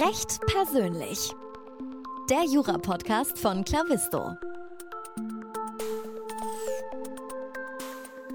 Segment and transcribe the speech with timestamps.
[0.00, 1.34] Recht persönlich.
[2.30, 4.36] Der Jura-Podcast von Clavisto.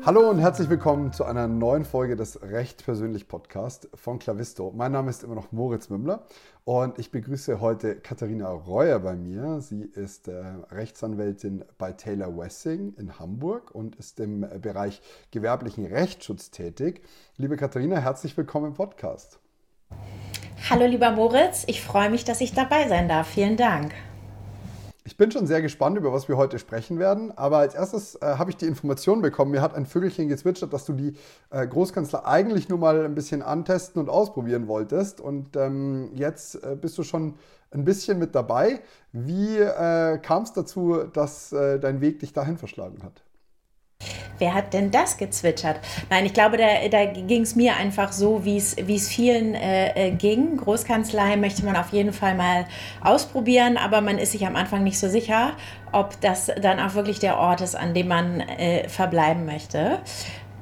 [0.05, 4.73] Hallo und herzlich willkommen zu einer neuen Folge des Recht persönlich Podcast von Clavisto.
[4.75, 6.25] Mein Name ist immer noch Moritz Mümmler
[6.65, 9.61] und ich begrüße heute Katharina Reuer bei mir.
[9.61, 15.01] Sie ist äh, Rechtsanwältin bei Taylor Wessing in Hamburg und ist im Bereich
[15.31, 17.03] gewerblichen Rechtsschutz tätig.
[17.37, 19.39] Liebe Katharina, herzlich willkommen im Podcast.
[20.69, 23.27] Hallo lieber Moritz, ich freue mich, dass ich dabei sein darf.
[23.27, 23.91] Vielen Dank.
[25.03, 27.37] Ich bin schon sehr gespannt, über was wir heute sprechen werden.
[27.37, 30.85] Aber als erstes äh, habe ich die Information bekommen, mir hat ein Vögelchen gezwitschert, dass
[30.85, 31.17] du die
[31.49, 35.19] äh, Großkanzler eigentlich nur mal ein bisschen antesten und ausprobieren wolltest.
[35.19, 37.33] Und ähm, jetzt äh, bist du schon
[37.71, 38.79] ein bisschen mit dabei.
[39.11, 43.21] Wie äh, kam es dazu, dass äh, dein Weg dich dahin verschlagen hat?
[44.39, 45.79] Wer hat denn das gezwitschert?
[46.09, 50.11] Nein, ich glaube, da, da ging es mir einfach so, wie es vielen äh, äh,
[50.11, 50.57] ging.
[50.57, 52.65] Großkanzlei möchte man auf jeden Fall mal
[53.01, 55.53] ausprobieren, aber man ist sich am Anfang nicht so sicher,
[55.91, 59.99] ob das dann auch wirklich der Ort ist, an dem man äh, verbleiben möchte.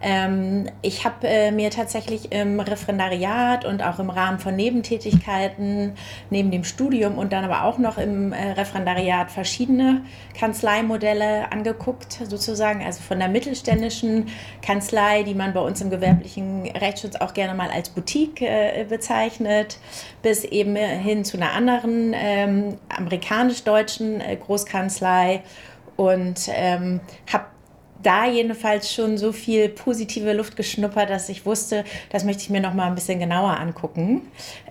[0.01, 5.93] Ähm, ich habe äh, mir tatsächlich im Referendariat und auch im Rahmen von Nebentätigkeiten,
[6.29, 10.03] neben dem Studium und dann aber auch noch im äh, Referendariat verschiedene
[10.37, 14.29] Kanzleimodelle angeguckt, sozusagen, also von der mittelständischen
[14.61, 19.77] Kanzlei, die man bei uns im gewerblichen Rechtsschutz auch gerne mal als Boutique äh, bezeichnet,
[20.23, 25.43] bis eben hin zu einer anderen ähm, amerikanisch-deutschen äh, Großkanzlei.
[25.97, 27.45] Und ähm, habe
[28.03, 32.61] da jedenfalls schon so viel positive Luft geschnuppert, dass ich wusste, das möchte ich mir
[32.61, 34.21] noch mal ein bisschen genauer angucken.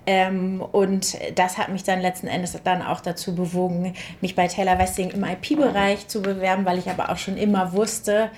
[0.06, 4.78] Ähm, und das hat mich dann letzten Endes dann auch dazu bewogen, mich bei Taylor
[4.78, 8.31] Westing im IP-Bereich zu bewerben, weil ich aber auch schon immer wusste,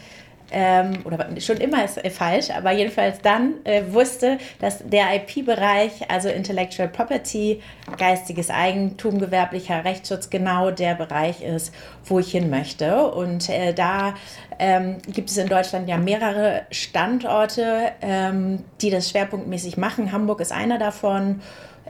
[0.53, 6.29] ähm, oder schon immer ist falsch, aber jedenfalls dann äh, wusste, dass der IP-Bereich, also
[6.29, 7.63] Intellectual Property,
[7.97, 13.07] geistiges Eigentum, gewerblicher Rechtsschutz, genau der Bereich ist, wo ich hin möchte.
[13.07, 14.15] Und äh, da
[14.59, 20.13] ähm, gibt es in Deutschland ja mehrere Standorte, ähm, die das schwerpunktmäßig machen.
[20.13, 21.41] Hamburg ist einer davon.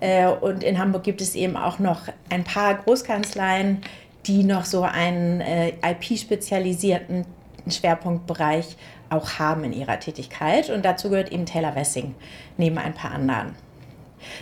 [0.01, 3.83] Äh, und in Hamburg gibt es eben auch noch ein paar Großkanzleien,
[4.27, 7.27] die noch so einen äh, IP-spezialisierten
[7.71, 8.77] Schwerpunktbereich
[9.11, 10.71] auch haben in ihrer Tätigkeit.
[10.71, 12.15] Und dazu gehört eben Taylor Wessing
[12.57, 13.55] neben ein paar anderen.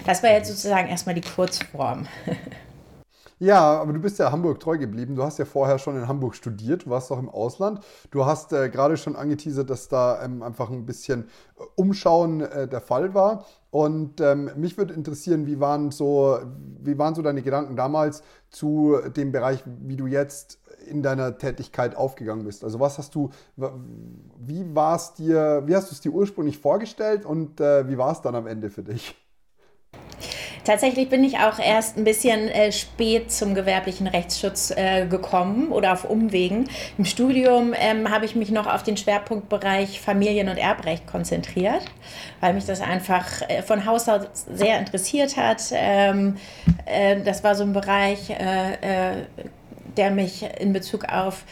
[0.06, 2.06] Das war jetzt sozusagen erstmal die Kurzform.
[3.42, 5.16] Ja, aber du bist ja Hamburg treu geblieben.
[5.16, 7.80] Du hast ja vorher schon in Hamburg studiert, du warst auch im Ausland.
[8.10, 11.24] Du hast äh, gerade schon angeteasert, dass da ähm, einfach ein bisschen
[11.58, 13.46] äh, Umschauen äh, der Fall war.
[13.70, 16.38] Und ähm, mich würde interessieren, wie waren, so,
[16.82, 21.96] wie waren so deine Gedanken damals zu dem Bereich, wie du jetzt in deiner Tätigkeit
[21.96, 22.64] aufgegangen bist?
[22.64, 27.24] Also was hast du, wie war es dir, wie hast du es dir ursprünglich vorgestellt
[27.24, 29.14] und äh, wie war es dann am Ende für dich?
[30.64, 35.92] Tatsächlich bin ich auch erst ein bisschen äh, spät zum gewerblichen Rechtsschutz äh, gekommen oder
[35.92, 36.68] auf Umwegen.
[36.98, 41.82] Im Studium ähm, habe ich mich noch auf den Schwerpunktbereich Familien- und Erbrecht konzentriert,
[42.40, 45.62] weil mich das einfach äh, von Haus aus sehr interessiert hat.
[45.72, 46.36] Ähm,
[46.84, 49.24] äh, das war so ein Bereich, äh, äh,
[49.96, 51.44] der mich in Bezug auf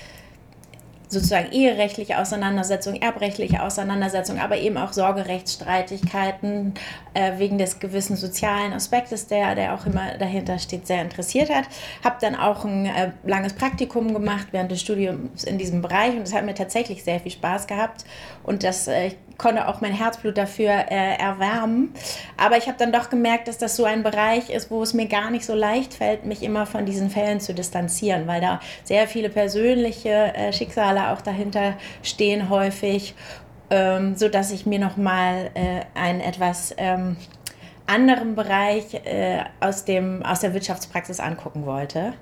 [1.08, 6.74] sozusagen eherechtliche Auseinandersetzung, erbrechtliche Auseinandersetzung, aber eben auch Sorgerechtsstreitigkeiten
[7.14, 11.64] äh, wegen des gewissen sozialen Aspektes, der, der auch immer dahinter steht, sehr interessiert hat.
[12.04, 16.22] Habe dann auch ein äh, langes Praktikum gemacht während des Studiums in diesem Bereich und
[16.22, 18.04] es hat mir tatsächlich sehr viel Spaß gehabt
[18.42, 21.94] und das äh, konnte auch mein Herzblut dafür äh, erwärmen.
[22.36, 25.06] Aber ich habe dann doch gemerkt, dass das so ein Bereich ist, wo es mir
[25.06, 29.06] gar nicht so leicht fällt, mich immer von diesen Fällen zu distanzieren, weil da sehr
[29.06, 33.14] viele persönliche äh, Schicksale auch dahinter stehen häufig,
[33.70, 37.16] ähm, so dass ich mir noch mal äh, ein etwas ähm,
[37.88, 42.12] anderen Bereich äh, aus, dem, aus der Wirtschaftspraxis angucken wollte.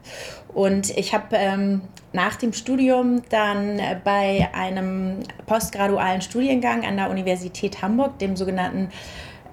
[0.55, 1.83] Und ich habe ähm,
[2.13, 8.91] nach dem Studium dann bei einem postgradualen Studiengang an der Universität Hamburg, dem sogenannten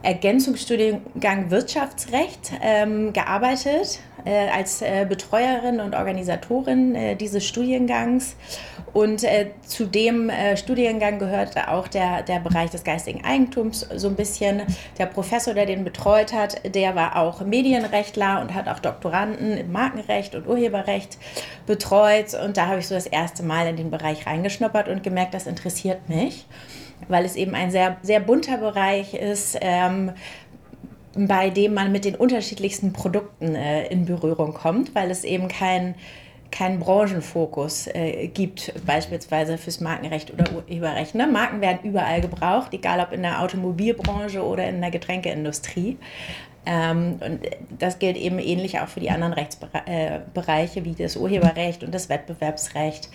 [0.03, 8.35] Ergänzungsstudiengang Wirtschaftsrecht, ähm, gearbeitet äh, als äh, Betreuerin und Organisatorin äh, dieses Studiengangs.
[8.93, 14.07] Und äh, zu dem äh, Studiengang gehört auch der, der Bereich des geistigen Eigentums so
[14.07, 14.61] ein bisschen.
[14.99, 19.71] Der Professor, der den betreut hat, der war auch Medienrechtler und hat auch Doktoranden im
[19.71, 21.17] Markenrecht und Urheberrecht
[21.65, 22.35] betreut.
[22.35, 25.47] Und da habe ich so das erste Mal in den Bereich reingeschnuppert und gemerkt, das
[25.47, 26.45] interessiert mich,
[27.07, 29.57] weil es eben ein sehr, sehr bunter Bereich ist.
[29.59, 30.11] Ähm,
[31.15, 35.95] bei dem man mit den unterschiedlichsten Produkten äh, in Berührung kommt, weil es eben kein
[36.53, 41.15] keinen Branchenfokus äh, gibt, beispielsweise fürs Markenrecht oder Urheberrecht.
[41.15, 41.25] Ne?
[41.25, 45.97] Marken werden überall gebraucht, egal ob in der Automobilbranche oder in der Getränkeindustrie.
[46.67, 47.39] Ähm, und
[47.79, 52.07] das gilt eben ähnlich auch für die anderen Rechtsbereiche äh, wie das Urheberrecht und das
[52.07, 53.09] Wettbewerbsrecht.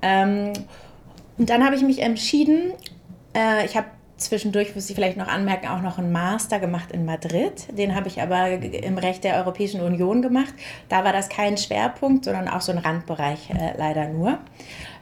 [0.00, 0.52] Ähm,
[1.38, 2.72] und dann habe ich mich entschieden,
[3.36, 7.04] äh, ich habe zwischendurch, muss ich vielleicht noch anmerken, auch noch einen Master gemacht in
[7.04, 7.66] Madrid.
[7.76, 10.54] Den habe ich aber im Recht der Europäischen Union gemacht.
[10.88, 14.38] Da war das kein Schwerpunkt, sondern auch so ein Randbereich äh, leider nur.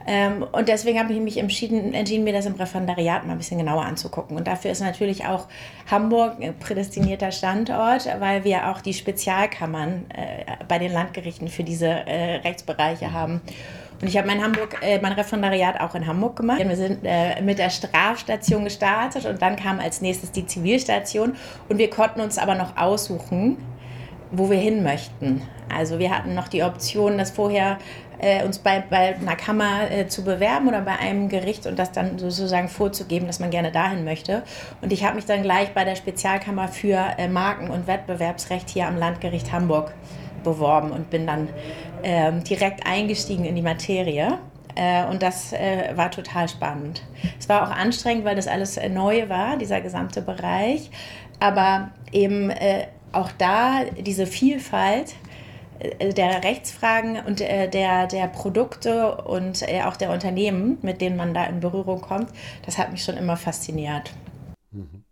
[0.07, 3.57] Ähm, und deswegen habe ich mich entschieden, entschieden, mir das im Referendariat mal ein bisschen
[3.57, 4.37] genauer anzugucken.
[4.37, 5.47] Und dafür ist natürlich auch
[5.89, 11.87] Hamburg ein prädestinierter Standort, weil wir auch die Spezialkammern äh, bei den Landgerichten für diese
[11.87, 13.41] äh, Rechtsbereiche haben.
[14.01, 16.59] Und ich habe mein Hamburg, äh, mein Referendariat auch in Hamburg gemacht.
[16.65, 21.35] Wir sind äh, mit der Strafstation gestartet und dann kam als nächstes die Zivilstation.
[21.69, 23.57] Und wir konnten uns aber noch aussuchen,
[24.31, 25.41] wo wir hin möchten.
[25.73, 27.77] Also wir hatten noch die Option, das vorher
[28.19, 31.91] äh, uns bei, bei einer Kammer äh, zu bewerben oder bei einem Gericht und das
[31.91, 34.43] dann sozusagen vorzugeben, dass man gerne dahin möchte.
[34.81, 38.87] Und ich habe mich dann gleich bei der Spezialkammer für äh, Marken- und Wettbewerbsrecht hier
[38.87, 39.93] am Landgericht Hamburg
[40.43, 41.49] beworben und bin dann
[42.05, 44.37] ähm, direkt eingestiegen in die Materie.
[44.75, 47.01] Äh, und das äh, war total spannend.
[47.39, 50.91] Es war auch anstrengend, weil das alles äh, neu war, dieser gesamte Bereich.
[51.39, 52.53] Aber eben
[53.11, 55.15] auch da diese Vielfalt
[55.99, 61.59] der Rechtsfragen und der, der Produkte und auch der Unternehmen, mit denen man da in
[61.59, 62.29] Berührung kommt,
[62.65, 64.13] das hat mich schon immer fasziniert.
[64.71, 65.04] Mhm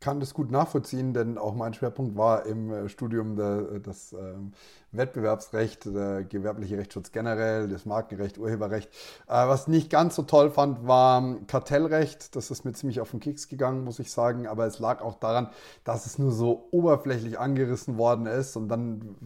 [0.00, 4.52] kann das gut nachvollziehen, denn auch mein Schwerpunkt war im äh, Studium der, das ähm,
[4.92, 8.88] Wettbewerbsrecht, der gewerbliche Rechtsschutz generell, das Markenrecht, Urheberrecht.
[9.26, 12.36] Äh, was nicht ganz so toll fand, war Kartellrecht.
[12.36, 14.46] Das ist mir ziemlich auf den Keks gegangen, muss ich sagen.
[14.46, 15.50] Aber es lag auch daran,
[15.84, 18.56] dass es nur so oberflächlich angerissen worden ist.
[18.56, 19.16] Und dann,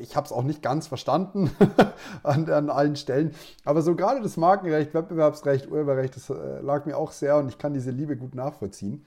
[0.00, 1.50] ich habe es auch nicht ganz verstanden
[2.22, 3.32] an, an allen Stellen.
[3.64, 7.58] Aber so gerade das Markenrecht, Wettbewerbsrecht, Urheberrecht, das äh, lag mir auch sehr und ich
[7.58, 9.04] kann diese Liebe gut nachvollziehen.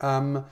[0.00, 0.44] Ähm,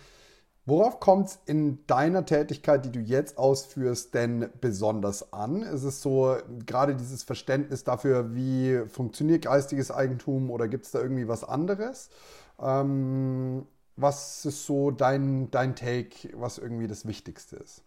[0.66, 5.62] worauf kommt es in deiner Tätigkeit, die du jetzt ausführst, denn besonders an?
[5.62, 11.00] Ist es so gerade dieses Verständnis dafür, wie funktioniert geistiges Eigentum oder gibt es da
[11.00, 12.10] irgendwie was anderes?
[12.60, 13.66] Ähm,
[13.96, 17.82] was ist so dein, dein Take, was irgendwie das Wichtigste ist?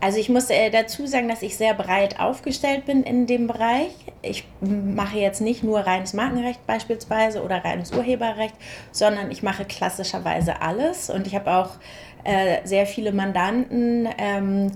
[0.00, 3.90] Also ich muss äh, dazu sagen, dass ich sehr breit aufgestellt bin in dem Bereich.
[4.22, 8.54] Ich mache jetzt nicht nur reines Markenrecht beispielsweise oder reines Urheberrecht,
[8.92, 11.10] sondern ich mache klassischerweise alles.
[11.10, 11.70] Und ich habe auch
[12.22, 14.08] äh, sehr viele Mandanten.
[14.18, 14.70] Ähm,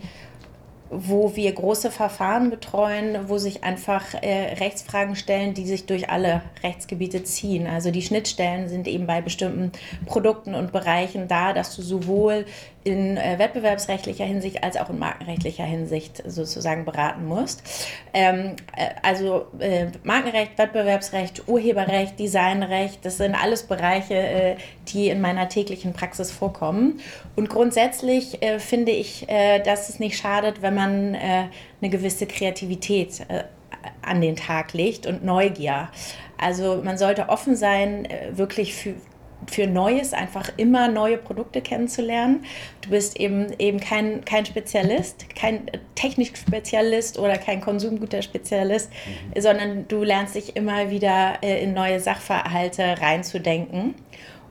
[0.94, 6.42] wo wir große Verfahren betreuen, wo sich einfach äh, Rechtsfragen stellen, die sich durch alle
[6.62, 7.66] Rechtsgebiete ziehen.
[7.66, 9.72] Also die Schnittstellen sind eben bei bestimmten
[10.04, 12.44] Produkten und Bereichen da, dass du sowohl
[12.84, 17.62] in äh, wettbewerbsrechtlicher Hinsicht als auch in markenrechtlicher Hinsicht sozusagen beraten musst.
[18.12, 24.56] Ähm, äh, also äh, Markenrecht, Wettbewerbsrecht, Urheberrecht, Designrecht, das sind alles Bereiche, äh,
[24.88, 27.00] die in meiner täglichen Praxis vorkommen.
[27.36, 33.26] Und grundsätzlich äh, finde ich, äh, dass es nicht schadet, wenn man eine gewisse Kreativität
[34.02, 35.88] an den Tag legt und Neugier.
[36.38, 38.94] Also man sollte offen sein, wirklich für,
[39.50, 42.44] für Neues, einfach immer neue Produkte kennenzulernen.
[42.80, 48.90] Du bist eben, eben kein, kein Spezialist, kein Technikspezialist oder kein Konsumgüterspezialist,
[49.34, 49.40] mhm.
[49.40, 53.94] sondern du lernst dich immer wieder äh, in neue Sachverhalte reinzudenken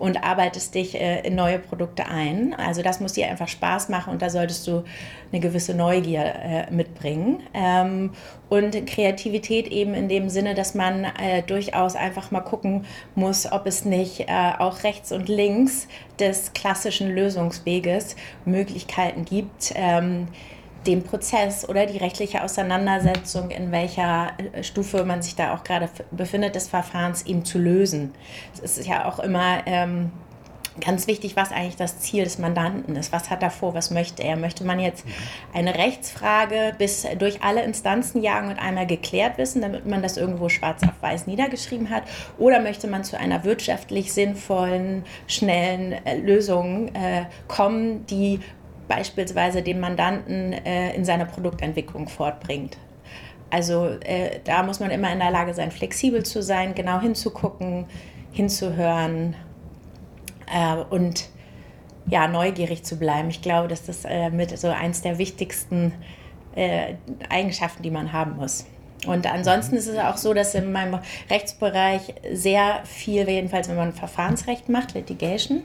[0.01, 2.55] und arbeitest dich äh, in neue Produkte ein.
[2.55, 4.83] Also das muss dir einfach Spaß machen und da solltest du
[5.31, 7.43] eine gewisse Neugier äh, mitbringen.
[7.53, 8.09] Ähm,
[8.49, 13.67] und Kreativität eben in dem Sinne, dass man äh, durchaus einfach mal gucken muss, ob
[13.67, 15.87] es nicht äh, auch rechts und links
[16.19, 19.71] des klassischen Lösungsweges Möglichkeiten gibt.
[19.75, 20.29] Ähm,
[20.87, 25.89] den Prozess oder die rechtliche Auseinandersetzung, in welcher äh, Stufe man sich da auch gerade
[26.11, 28.13] befindet, des Verfahrens ihm zu lösen.
[28.53, 30.11] Es ist ja auch immer ähm,
[30.79, 33.11] ganz wichtig, was eigentlich das Ziel des Mandanten ist.
[33.11, 33.73] Was hat er vor?
[33.73, 34.37] Was möchte er?
[34.37, 35.11] Möchte man jetzt mhm.
[35.53, 40.49] eine Rechtsfrage bis durch alle Instanzen jagen und einmal geklärt wissen, damit man das irgendwo
[40.49, 42.03] schwarz auf weiß niedergeschrieben hat?
[42.37, 48.39] Oder möchte man zu einer wirtschaftlich sinnvollen, schnellen äh, Lösung äh, kommen, die
[48.91, 52.77] beispielsweise den Mandanten äh, in seiner Produktentwicklung fortbringt.
[53.49, 57.85] Also äh, da muss man immer in der Lage sein, flexibel zu sein, genau hinzugucken,
[58.31, 59.35] hinzuhören
[60.53, 61.29] äh, und
[62.07, 63.29] ja, neugierig zu bleiben.
[63.29, 65.93] Ich glaube, dass das äh, mit so eins der wichtigsten
[66.55, 66.95] äh,
[67.29, 68.65] Eigenschaften, die man haben muss.
[69.07, 73.93] Und ansonsten ist es auch so, dass in meinem Rechtsbereich sehr viel, jedenfalls wenn man
[73.93, 75.63] Verfahrensrecht macht, Litigation,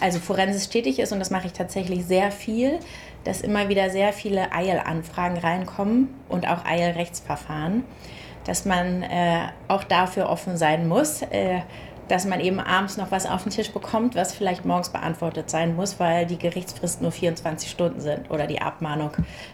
[0.00, 2.78] also forensisch tätig ist und das mache ich tatsächlich sehr viel,
[3.24, 7.84] dass immer wieder sehr viele Eilanfragen reinkommen und auch Eilrechtsverfahren,
[8.44, 11.22] dass man äh, auch dafür offen sein muss.
[11.22, 11.60] Äh,
[12.08, 15.76] dass man eben abends noch was auf den Tisch bekommt, was vielleicht morgens beantwortet sein
[15.76, 19.10] muss, weil die Gerichtsfrist nur 24 Stunden sind oder die Abmahnung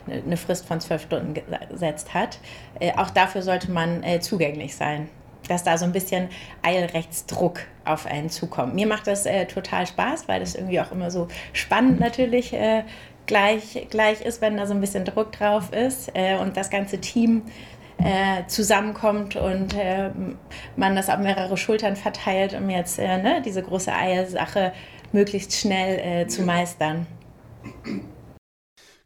[0.07, 1.35] eine Frist von 12 Stunden
[1.71, 2.39] gesetzt hat.
[2.79, 5.09] Äh, auch dafür sollte man äh, zugänglich sein,
[5.49, 6.29] dass da so ein bisschen
[6.63, 8.75] Eilrechtsdruck auf einen zukommt.
[8.75, 12.85] Mir macht das äh, total Spaß, weil das irgendwie auch immer so spannend natürlich äh,
[13.27, 17.01] gleich, gleich ist, wenn da so ein bisschen Druck drauf ist äh, und das ganze
[17.01, 17.43] Team
[17.99, 20.11] äh, zusammenkommt und äh,
[20.77, 24.73] man das auf mehrere Schultern verteilt, um jetzt äh, ne, diese große Eiersache
[25.13, 27.07] möglichst schnell zu meistern.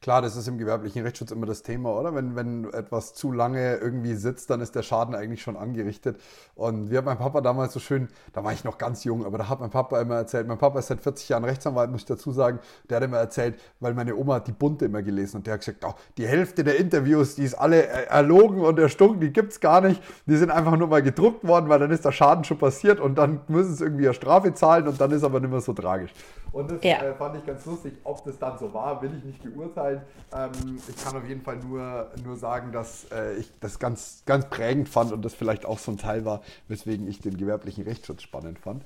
[0.09, 2.15] Klar, das ist im gewerblichen Rechtsschutz immer das Thema, oder?
[2.15, 6.19] Wenn, wenn etwas zu lange irgendwie sitzt, dann ist der Schaden eigentlich schon angerichtet.
[6.55, 9.37] Und wie hat mein Papa damals so schön, da war ich noch ganz jung, aber
[9.37, 12.07] da hat mein Papa immer erzählt, mein Papa ist seit 40 Jahren Rechtsanwalt, muss ich
[12.07, 15.47] dazu sagen, der hat immer erzählt, weil meine Oma hat die Bunte immer gelesen und
[15.47, 19.31] der hat gesagt, oh, die Hälfte der Interviews, die ist alle erlogen und erstunken, die
[19.31, 20.03] gibt es gar nicht.
[20.25, 23.17] Die sind einfach nur mal gedruckt worden, weil dann ist der Schaden schon passiert und
[23.19, 26.15] dann müssen sie irgendwie eine Strafe zahlen und dann ist aber nicht mehr so tragisch.
[26.59, 26.97] Und das ja.
[26.97, 27.93] äh, fand ich ganz lustig.
[28.03, 30.03] Ob das dann so war, will ich nicht beurteilen.
[30.35, 34.47] Ähm, ich kann auf jeden Fall nur, nur sagen, dass äh, ich das ganz, ganz
[34.47, 38.23] prägend fand und das vielleicht auch so ein Teil war, weswegen ich den gewerblichen Rechtsschutz
[38.23, 38.83] spannend fand.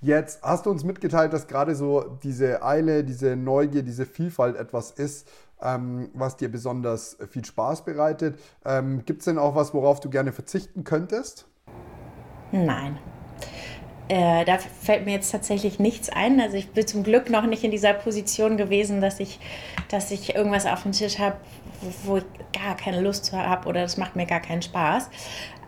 [0.00, 4.92] Jetzt hast du uns mitgeteilt, dass gerade so diese Eile, diese Neugier, diese Vielfalt etwas
[4.92, 5.28] ist,
[5.60, 8.38] ähm, was dir besonders viel Spaß bereitet.
[8.64, 11.48] Ähm, Gibt es denn auch was, worauf du gerne verzichten könntest?
[12.52, 13.00] Nein.
[14.08, 16.40] Äh, da fällt mir jetzt tatsächlich nichts ein.
[16.40, 19.40] Also ich bin zum Glück noch nicht in dieser Position gewesen, dass ich,
[19.88, 21.36] dass ich irgendwas auf dem Tisch habe,
[22.04, 25.10] wo, ich gar keine Lust habe oder das macht mir gar keinen Spaß.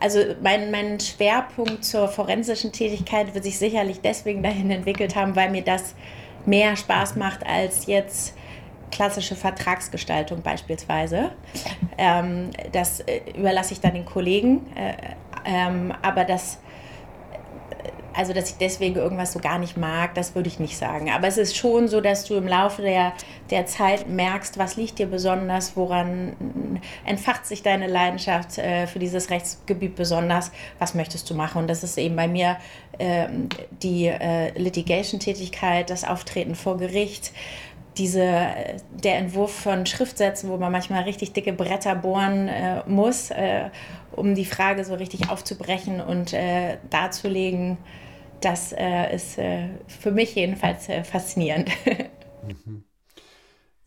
[0.00, 5.50] Also mein, mein Schwerpunkt zur forensischen Tätigkeit wird sich sicherlich deswegen dahin entwickelt haben, weil
[5.50, 5.94] mir das
[6.46, 8.34] mehr Spaß macht als jetzt
[8.90, 11.32] klassische Vertragsgestaltung beispielsweise.
[11.98, 14.66] Ähm, das äh, überlasse ich dann den Kollegen.
[14.76, 14.94] Äh,
[15.44, 16.58] ähm, aber das
[18.18, 21.08] also dass ich deswegen irgendwas so gar nicht mag, das würde ich nicht sagen.
[21.08, 23.12] Aber es ist schon so, dass du im Laufe der,
[23.50, 29.30] der Zeit merkst, was liegt dir besonders, woran entfacht sich deine Leidenschaft äh, für dieses
[29.30, 31.58] Rechtsgebiet besonders, was möchtest du machen.
[31.58, 32.56] Und das ist eben bei mir
[32.98, 33.28] äh,
[33.82, 37.32] die äh, Litigation-Tätigkeit, das Auftreten vor Gericht
[37.98, 38.46] diese,
[38.90, 43.70] der Entwurf von Schriftsätzen, wo man manchmal richtig dicke Bretter bohren äh, muss, äh,
[44.12, 47.76] um die Frage so richtig aufzubrechen und äh, darzulegen,
[48.40, 51.70] das äh, ist äh, für mich jedenfalls äh, faszinierend.
[52.64, 52.84] Mhm.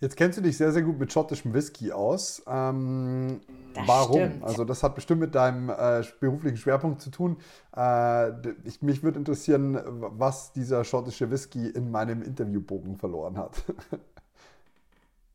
[0.02, 2.42] Jetzt kennst du dich sehr, sehr gut mit schottischem Whisky aus.
[2.48, 3.40] Ähm,
[3.86, 4.20] warum?
[4.20, 4.44] Stimmt.
[4.44, 7.38] Also das hat bestimmt mit deinem äh, beruflichen Schwerpunkt zu tun.
[7.78, 8.32] Äh,
[8.64, 13.64] ich, mich würde interessieren, was dieser schottische Whisky in meinem Interviewbogen verloren hat.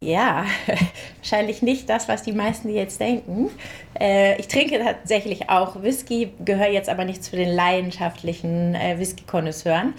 [0.02, 0.44] Ja,
[1.16, 3.50] wahrscheinlich nicht das, was die meisten jetzt denken.
[3.98, 9.94] Äh, ich trinke tatsächlich auch Whisky, gehöre jetzt aber nicht zu den leidenschaftlichen äh, Whisky-Konnoisseuren.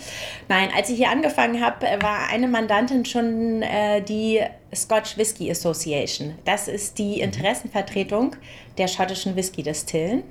[0.50, 4.42] Nein, als ich hier angefangen habe, äh, war eine Mandantin schon äh, die
[4.74, 6.36] Scotch Whisky Association.
[6.46, 8.36] Das ist die Interessenvertretung
[8.78, 10.22] der schottischen Whisky-Destillen.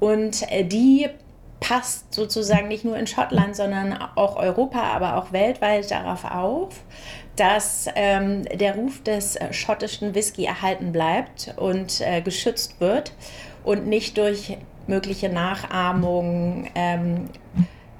[0.00, 1.10] Und äh, die
[1.60, 6.80] passt sozusagen nicht nur in Schottland, sondern auch Europa, aber auch weltweit darauf auf,
[7.36, 13.12] dass ähm, der Ruf des äh, schottischen Whisky erhalten bleibt und äh, geschützt wird
[13.64, 17.28] und nicht durch mögliche Nachahmungen ähm,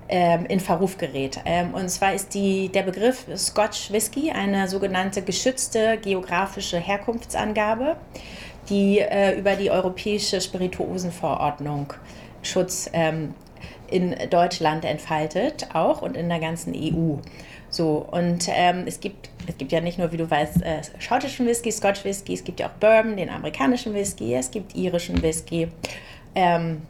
[0.09, 1.41] ähm, in Verruf gerät.
[1.45, 7.97] Ähm, und zwar ist die, der Begriff Scotch Whisky eine sogenannte geschützte geografische Herkunftsangabe,
[8.69, 11.93] die äh, über die europäische Spirituosenverordnung
[12.43, 13.35] Schutz ähm,
[13.89, 17.17] in Deutschland entfaltet, auch und in der ganzen EU.
[17.77, 21.47] So, und ähm, es, gibt, es gibt ja nicht nur, wie du weißt, äh, schottischen
[21.47, 25.69] Whisky, Scotch Whisky, es gibt ja auch Bourbon, den amerikanischen Whisky, es gibt irischen Whisky.
[26.35, 26.81] Ähm,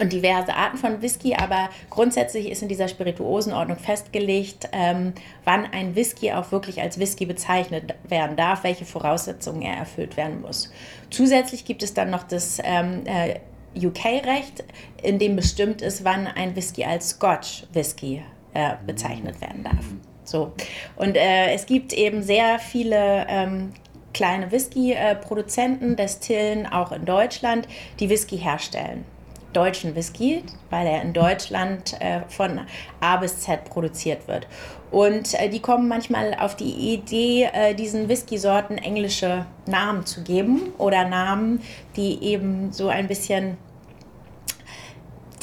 [0.00, 5.12] und diverse Arten von Whisky, aber grundsätzlich ist in dieser Spirituosenordnung festgelegt, ähm,
[5.44, 10.40] wann ein Whisky auch wirklich als Whisky bezeichnet werden darf, welche Voraussetzungen er erfüllt werden
[10.40, 10.72] muss.
[11.10, 13.38] Zusätzlich gibt es dann noch das ähm, äh,
[13.86, 14.64] UK-Recht,
[15.00, 18.22] in dem bestimmt ist, wann ein Whisky als Scotch Whisky
[18.58, 19.84] äh, bezeichnet werden darf.
[20.24, 20.52] So.
[20.96, 23.72] Und äh, es gibt eben sehr viele ähm,
[24.12, 27.68] kleine Whisky-Produzenten, Destillen, auch in Deutschland,
[28.00, 29.04] die Whisky herstellen.
[29.52, 32.60] Deutschen Whisky, weil er in Deutschland äh, von
[33.00, 34.46] A bis Z produziert wird.
[34.90, 40.72] Und äh, die kommen manchmal auf die Idee, äh, diesen Whisky-Sorten englische Namen zu geben
[40.78, 41.62] oder Namen,
[41.96, 43.56] die eben so ein bisschen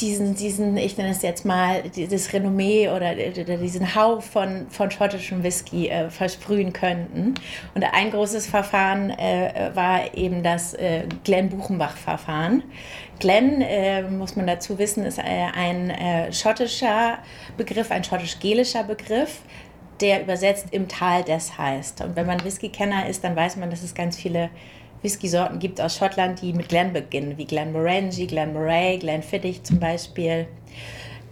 [0.01, 4.91] diesen, diesen, ich nenne es jetzt mal, dieses Renommee oder, oder diesen Hauch von, von
[4.91, 7.35] schottischem Whisky äh, versprühen könnten.
[7.73, 12.63] Und ein großes Verfahren äh, war eben das äh, Glenn-Buchenbach-Verfahren.
[13.19, 17.19] Glenn, äh, muss man dazu wissen, ist äh, ein äh, schottischer
[17.57, 19.41] Begriff, ein schottisch-gelischer Begriff,
[20.01, 22.01] der übersetzt im Tal des heißt.
[22.01, 24.49] Und wenn man Whisky-Kenner ist, dann weiß man, dass es ganz viele
[25.05, 29.63] Whisky-Sorten gibt aus Schottland, die mit Glen beginnen, wie Glen Morangi, Glen Moray, Glen Fittich
[29.63, 30.47] zum Beispiel.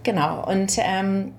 [0.04, 1.32] Genau, und ähm,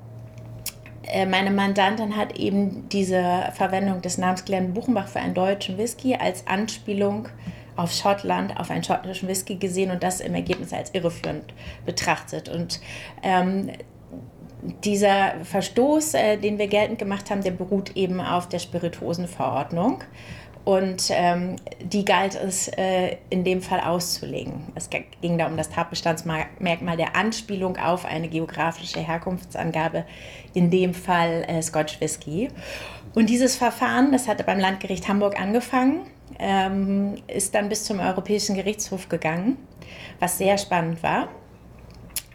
[1.07, 6.15] äh, meine Mandantin hat eben diese Verwendung des Namens Glen Buchenbach für einen deutschen Whisky
[6.15, 7.29] als Anspielung
[7.77, 11.53] auf Schottland, auf einen schottischen Whisky gesehen und das im Ergebnis als irreführend
[11.85, 12.49] betrachtet.
[12.49, 12.79] Und
[13.23, 13.71] ähm,
[14.83, 20.03] dieser Verstoß, äh, den wir geltend gemacht haben, der beruht eben auf der Spirituosenverordnung.
[20.65, 24.63] Und ähm, die galt es äh, in dem Fall auszulegen.
[24.73, 30.05] Es ging da um das Tatbestandsmerkmal der Anspielung auf eine geografische Herkunftsangabe,
[30.55, 32.49] in dem Fall äh, Scotch Whisky.
[33.13, 36.01] Und dieses Verfahren, das hatte beim Landgericht Hamburg angefangen,
[36.39, 39.57] ähm, ist dann bis zum Europäischen Gerichtshof gegangen,
[40.19, 41.29] was sehr spannend war.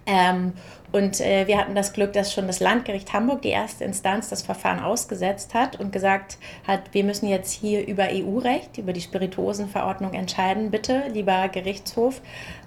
[0.06, 0.52] Ähm,
[0.92, 4.42] und äh, wir hatten das Glück, dass schon das Landgericht Hamburg, die erste Instanz, das
[4.42, 10.14] Verfahren ausgesetzt hat und gesagt hat, wir müssen jetzt hier über EU-Recht, über die Spirituosenverordnung
[10.14, 10.70] entscheiden.
[10.70, 12.20] Bitte, lieber Gerichtshof,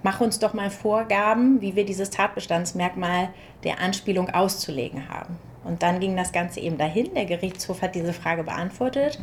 [0.03, 3.30] mach uns doch mal Vorgaben, wie wir dieses Tatbestandsmerkmal
[3.65, 5.38] der Anspielung auszulegen haben.
[5.65, 7.13] Und dann ging das Ganze eben dahin.
[7.13, 9.20] Der Gerichtshof hat diese Frage beantwortet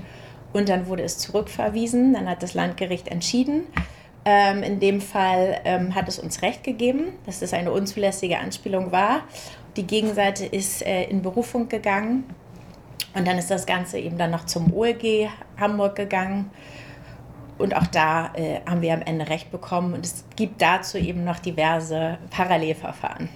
[0.52, 2.12] und dann wurde es zurückverwiesen.
[2.12, 3.62] Dann hat das Landgericht entschieden.
[4.24, 8.92] Ähm, in dem Fall ähm, hat es uns recht gegeben, dass das eine unzulässige Anspielung
[8.92, 9.22] war.
[9.76, 12.24] Die Gegenseite ist äh, in Berufung gegangen
[13.14, 16.50] und dann ist das Ganze eben dann noch zum OLG Hamburg gegangen.
[17.58, 19.92] Und auch da äh, haben wir am Ende recht bekommen.
[19.92, 23.28] Und es gibt dazu eben noch diverse Parallelverfahren.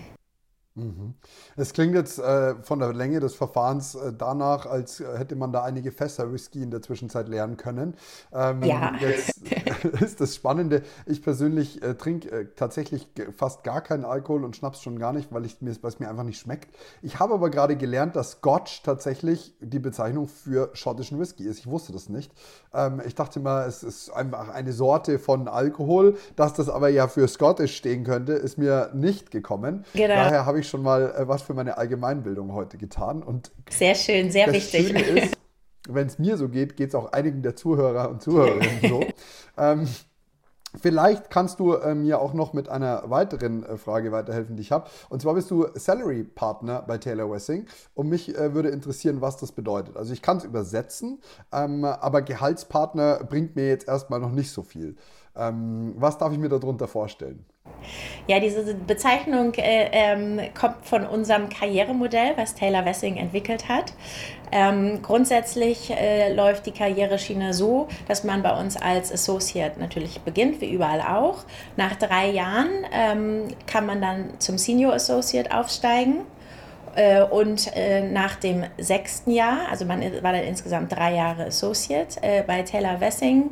[0.75, 1.15] Mhm.
[1.57, 5.63] Es klingt jetzt äh, von der Länge des Verfahrens äh, danach, als hätte man da
[5.63, 7.95] einige Fässer Whisky in der Zwischenzeit lernen können.
[8.33, 8.93] Ähm, ja.
[9.01, 9.43] Jetzt
[10.01, 10.83] ist das Spannende.
[11.07, 15.33] Ich persönlich äh, trinke äh, tatsächlich fast gar keinen Alkohol und Schnaps schon gar nicht,
[15.33, 16.75] weil es mir, mir einfach nicht schmeckt.
[17.03, 21.61] Ich habe aber gerade gelernt, dass Scotch tatsächlich die Bezeichnung für schottischen Whisky ist.
[21.61, 22.33] Ich wusste das nicht.
[22.73, 26.17] Ähm, ich dachte mal, es ist einfach eine Sorte von Alkohol.
[26.37, 29.85] Dass das aber ja für Scottish stehen könnte, ist mir nicht gekommen.
[29.93, 30.15] Genau.
[30.15, 33.23] Daher habe ich schon mal äh, was für meine Allgemeinbildung heute getan.
[33.23, 34.95] Und sehr schön, sehr wichtig.
[35.89, 39.05] wenn es mir so geht, geht es auch einigen der Zuhörer und Zuhörerinnen so.
[39.59, 39.87] ähm,
[40.81, 44.73] Vielleicht kannst du äh, mir auch noch mit einer weiteren äh, Frage weiterhelfen, die ich
[44.73, 44.91] habe.
[45.09, 47.67] Und zwar bist du Salary Partner bei Taylor Wessing.
[47.95, 49.97] Und mich äh, würde interessieren, was das bedeutet.
[49.97, 51.21] Also ich kann es übersetzen,
[51.53, 54.97] ähm, aber Gehaltspartner bringt mir jetzt erstmal noch nicht so viel.
[55.37, 57.45] Ähm, was darf ich mir darunter vorstellen?
[58.27, 63.93] Ja, diese Bezeichnung äh, ähm, kommt von unserem Karrieremodell, was Taylor Wessing entwickelt hat.
[64.51, 70.63] Ähm, grundsätzlich äh, läuft die Karriereschiene so, dass man bei uns als Associate natürlich beginnt,
[70.63, 71.45] wie überall auch.
[71.77, 76.21] Nach drei Jahren ähm, kann man dann zum Senior Associate aufsteigen.
[76.97, 82.23] Äh, und äh, nach dem sechsten Jahr, also man war dann insgesamt drei Jahre Associate
[82.23, 83.51] äh, bei Taylor Wessing,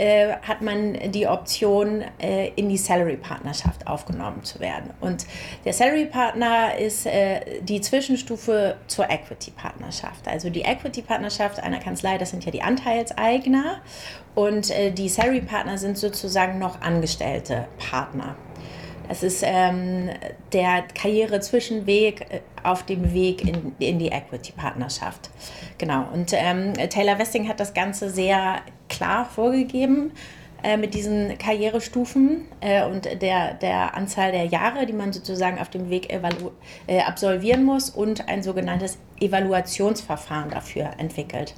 [0.00, 4.90] äh, hat man die Option, äh, in die Salary-Partnerschaft aufgenommen zu werden.
[5.00, 5.26] Und
[5.66, 10.26] der Salary-Partner ist äh, die Zwischenstufe zur Equity-Partnerschaft.
[10.26, 13.82] Also die Equity-Partnerschaft einer Kanzlei, das sind ja die Anteilseigner
[14.34, 18.36] und äh, die Salary-Partner sind sozusagen noch angestellte Partner.
[19.06, 20.08] Das ist ähm,
[20.52, 25.28] der Karriere-Zwischenweg äh, auf dem Weg in, in die Equity-Partnerschaft.
[25.76, 26.06] Genau.
[26.14, 28.60] Und ähm, Taylor Westing hat das Ganze sehr
[28.90, 30.12] klar vorgegeben
[30.62, 35.70] äh, mit diesen Karrierestufen äh, und der, der Anzahl der Jahre, die man sozusagen auf
[35.70, 41.54] dem Weg äh, absolvieren muss und ein sogenanntes Evaluationsverfahren dafür entwickelt.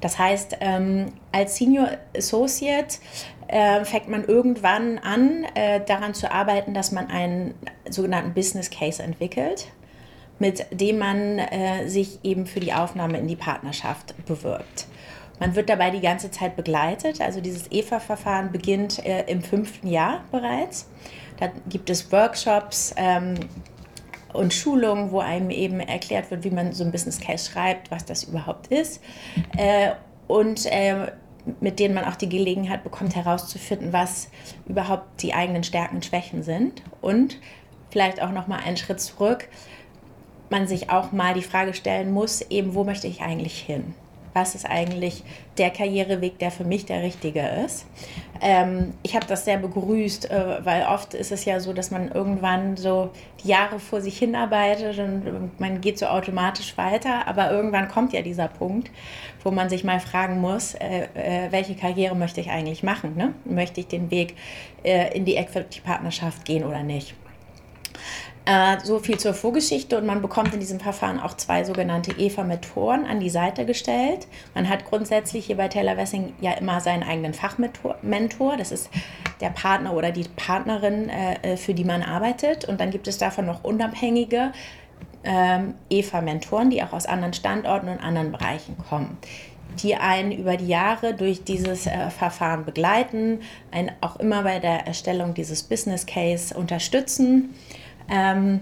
[0.00, 2.98] Das heißt, ähm, als Senior Associate
[3.48, 7.54] äh, fängt man irgendwann an, äh, daran zu arbeiten, dass man einen
[7.88, 9.68] sogenannten Business Case entwickelt,
[10.38, 14.86] mit dem man äh, sich eben für die Aufnahme in die Partnerschaft bewirbt.
[15.38, 17.20] Man wird dabei die ganze Zeit begleitet.
[17.20, 20.88] Also dieses EVA-Verfahren beginnt äh, im fünften Jahr bereits.
[21.38, 23.34] Da gibt es Workshops ähm,
[24.32, 28.04] und Schulungen, wo einem eben erklärt wird, wie man so ein Business Case schreibt, was
[28.04, 29.02] das überhaupt ist.
[29.56, 29.90] Äh,
[30.26, 31.12] und äh,
[31.60, 34.28] mit denen man auch die Gelegenheit bekommt, herauszufinden, was
[34.66, 36.82] überhaupt die eigenen Stärken und Schwächen sind.
[37.00, 37.38] Und
[37.90, 39.48] vielleicht auch noch mal einen Schritt zurück,
[40.50, 43.94] man sich auch mal die Frage stellen muss, eben, wo möchte ich eigentlich hin?
[44.36, 45.24] Was ist eigentlich
[45.56, 47.86] der Karriereweg, der für mich der richtige ist.
[48.42, 52.12] Ähm, ich habe das sehr begrüßt, äh, weil oft ist es ja so, dass man
[52.12, 53.10] irgendwann so
[53.42, 58.20] die Jahre vor sich hinarbeitet und man geht so automatisch weiter, aber irgendwann kommt ja
[58.20, 58.90] dieser Punkt,
[59.42, 63.16] wo man sich mal fragen muss, äh, äh, welche Karriere möchte ich eigentlich machen?
[63.16, 63.32] Ne?
[63.46, 64.34] Möchte ich den Weg
[64.84, 67.14] äh, in die Equity-Partnerschaft gehen oder nicht?
[68.46, 73.04] Äh, so viel zur Vorgeschichte und man bekommt in diesem Verfahren auch zwei sogenannte EVA-Mentoren
[73.04, 74.28] an die Seite gestellt.
[74.54, 78.56] Man hat grundsätzlich hier bei Taylor Wessing ja immer seinen eigenen Fachmentor.
[78.56, 78.88] Das ist
[79.40, 82.64] der Partner oder die Partnerin, äh, für die man arbeitet.
[82.64, 84.52] Und dann gibt es davon noch unabhängige
[85.24, 89.18] ähm, EVA-Mentoren, die auch aus anderen Standorten und anderen Bereichen kommen
[89.82, 94.86] die einen über die Jahre durch dieses äh, Verfahren begleiten, einen auch immer bei der
[94.86, 97.52] Erstellung dieses Business Case unterstützen
[98.08, 98.60] ähm,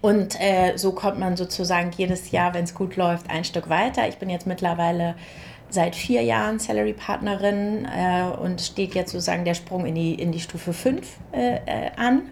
[0.00, 4.06] und äh, so kommt man sozusagen jedes Jahr, wenn es gut läuft, ein Stück weiter.
[4.06, 5.14] Ich bin jetzt mittlerweile
[5.70, 10.40] seit vier Jahren Salary-Partnerin äh, und steht jetzt sozusagen der Sprung in die, in die
[10.40, 12.22] Stufe 5 äh, äh, an.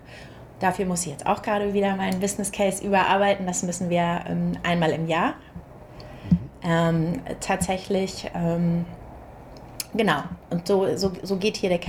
[0.60, 3.46] Dafür muss ich jetzt auch gerade wieder meinen Business Case überarbeiten.
[3.46, 5.34] Das müssen wir ähm, einmal im Jahr.
[6.62, 8.84] Ähm, tatsächlich, ähm,
[9.94, 10.22] genau.
[10.50, 11.80] Und so, so, so geht hier der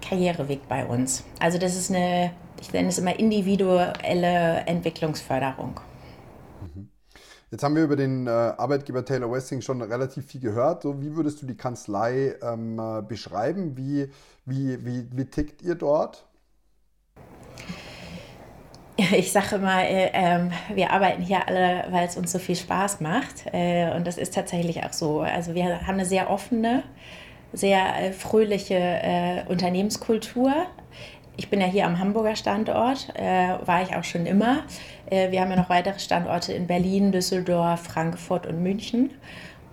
[0.00, 1.24] Karriereweg bei uns.
[1.40, 2.30] Also das ist eine
[2.60, 5.80] ich nenne es immer individuelle Entwicklungsförderung.
[6.60, 6.88] Mhm.
[7.50, 10.82] Jetzt haben wir über den äh, Arbeitgeber Taylor Westing schon relativ viel gehört.
[10.82, 13.76] So, wie würdest du die Kanzlei ähm, äh, beschreiben?
[13.76, 14.10] Wie,
[14.44, 16.24] wie, wie, wie tickt ihr dort?
[19.12, 23.00] Ich sage immer, äh, äh, wir arbeiten hier alle, weil es uns so viel Spaß
[23.00, 23.44] macht.
[23.52, 25.20] Äh, und das ist tatsächlich auch so.
[25.20, 26.82] Also wir haben eine sehr offene,
[27.52, 30.52] sehr äh, fröhliche äh, Unternehmenskultur
[31.38, 34.64] ich bin ja hier am Hamburger Standort, äh, war ich auch schon immer.
[35.08, 39.12] Äh, wir haben ja noch weitere Standorte in Berlin, Düsseldorf, Frankfurt und München.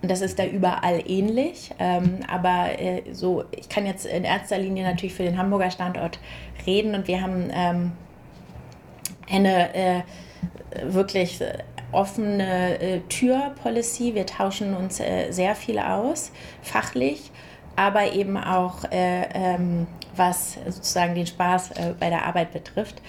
[0.00, 1.72] Und das ist da überall ähnlich.
[1.80, 6.20] Ähm, aber äh, so, ich kann jetzt in erster Linie natürlich für den Hamburger Standort
[6.66, 6.94] reden.
[6.94, 7.92] Und wir haben ähm,
[9.28, 10.02] eine äh,
[10.84, 11.40] wirklich
[11.90, 14.14] offene äh, Tür-Policy.
[14.14, 16.30] Wir tauschen uns sehr viel aus,
[16.62, 17.32] fachlich
[17.76, 19.86] aber eben auch äh, ähm,
[20.16, 23.02] was sozusagen den Spaß äh, bei der Arbeit betrifft.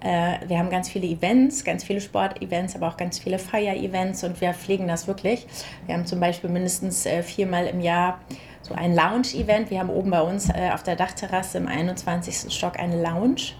[0.00, 4.40] Äh, wir haben ganz viele Events, ganz viele Sportevents, aber auch ganz viele Feier-Events und
[4.40, 5.46] wir pflegen das wirklich.
[5.86, 8.18] Wir haben zum Beispiel mindestens viermal im Jahr
[8.62, 9.70] so ein Lounge-Event.
[9.70, 12.52] Wir haben oben bei uns auf der Dachterrasse im 21.
[12.52, 13.54] Stock eine Lounge,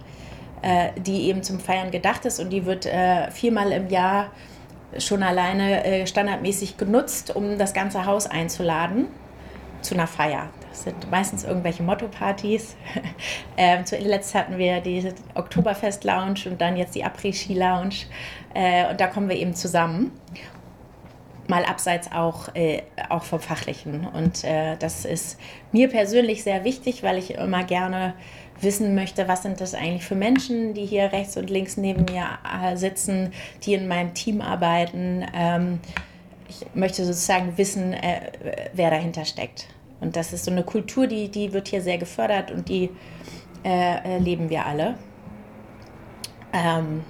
[0.99, 2.89] die eben zum Feiern gedacht ist und die wird
[3.31, 4.31] viermal im Jahr
[4.99, 9.07] schon alleine standardmäßig genutzt, um das ganze Haus einzuladen
[9.83, 10.49] zu einer Feier.
[10.69, 12.77] Das sind meistens irgendwelche Motto-Partys.
[13.57, 18.07] ähm, zuletzt hatten wir die Oktoberfest-Lounge und dann jetzt die Après-Ski-Lounge.
[18.55, 20.13] Äh, und da kommen wir eben zusammen.
[21.47, 24.07] Mal abseits auch, äh, auch vom Fachlichen.
[24.07, 25.39] Und äh, das ist
[25.73, 28.15] mir persönlich sehr wichtig, weil ich immer gerne
[28.61, 32.27] wissen möchte, was sind das eigentlich für Menschen, die hier rechts und links neben mir
[32.45, 35.25] äh, sitzen, die in meinem Team arbeiten.
[35.35, 35.81] Ähm,
[36.49, 38.33] ich möchte sozusagen wissen, äh,
[38.73, 39.69] wer dahinter steckt.
[40.01, 42.91] Und das ist so eine Kultur, die, die wird hier sehr gefördert und die
[43.65, 44.97] äh, leben wir alle.
[46.53, 47.03] Ähm,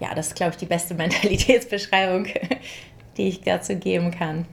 [0.00, 2.26] ja, das ist, glaube ich, die beste Mentalitätsbeschreibung,
[3.16, 4.46] die ich dazu geben kann.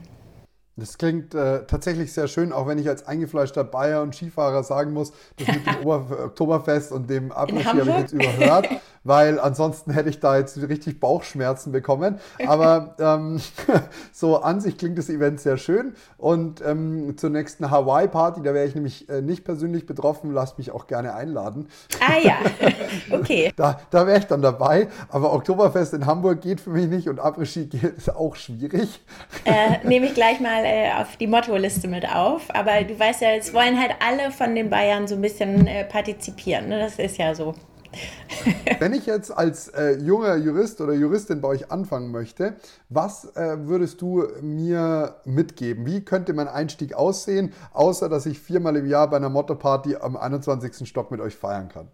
[0.76, 4.92] Das klingt äh, tatsächlich sehr schön, auch wenn ich als eingefleischter Bayer und Skifahrer sagen
[4.94, 8.68] muss, das mit dem Ober Oktoberfest und dem Abrisski habe ich jetzt überhört,
[9.04, 12.18] weil ansonsten hätte ich da jetzt richtig Bauchschmerzen bekommen.
[12.46, 13.40] Aber ähm,
[14.12, 15.94] so an sich klingt das Event sehr schön.
[16.18, 20.70] Und ähm, zur nächsten Hawaii-Party, da wäre ich nämlich äh, nicht persönlich betroffen, lasst mich
[20.70, 21.68] auch gerne einladen.
[22.00, 22.36] Ah ja,
[23.10, 23.52] okay.
[23.56, 24.88] da da wäre ich dann dabei.
[25.08, 29.00] Aber Oktoberfest in Hamburg geht für mich nicht und Abrisski ist auch schwierig.
[29.44, 32.42] Äh, nehme ich gleich mal äh, auf die Motto-Liste mit auf.
[32.54, 35.84] Aber du weißt ja, es wollen halt alle von den Bayern so ein bisschen äh,
[35.84, 36.68] partizipieren.
[36.68, 36.80] Ne?
[36.80, 37.54] Das ist ja so.
[38.78, 42.56] Wenn ich jetzt als äh, junger Jurist oder Juristin bei euch anfangen möchte,
[42.88, 45.86] was äh, würdest du mir mitgeben?
[45.86, 50.16] Wie könnte mein Einstieg aussehen, außer dass ich viermal im Jahr bei einer Motto-Party am
[50.16, 50.88] 21.
[50.88, 51.88] Stock mit euch feiern kann?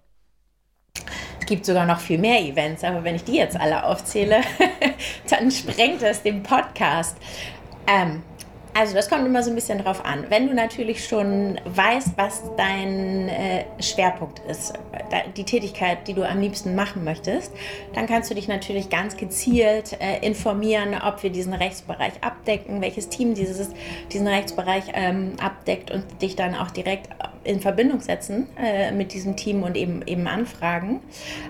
[1.41, 4.41] Es gibt sogar noch viel mehr Events, aber wenn ich die jetzt alle aufzähle,
[5.31, 7.17] dann sprengt das den Podcast.
[7.87, 8.23] Ähm,
[8.79, 10.27] also das kommt immer so ein bisschen drauf an.
[10.29, 14.73] Wenn du natürlich schon weißt, was dein äh, Schwerpunkt ist,
[15.37, 17.53] die Tätigkeit, die du am liebsten machen möchtest,
[17.95, 23.09] dann kannst du dich natürlich ganz gezielt äh, informieren, ob wir diesen Rechtsbereich abdecken, welches
[23.09, 23.71] Team dieses,
[24.13, 27.09] diesen Rechtsbereich ähm, abdeckt und dich dann auch direkt
[27.49, 31.01] in Verbindung setzen äh, mit diesem Team und eben, eben anfragen.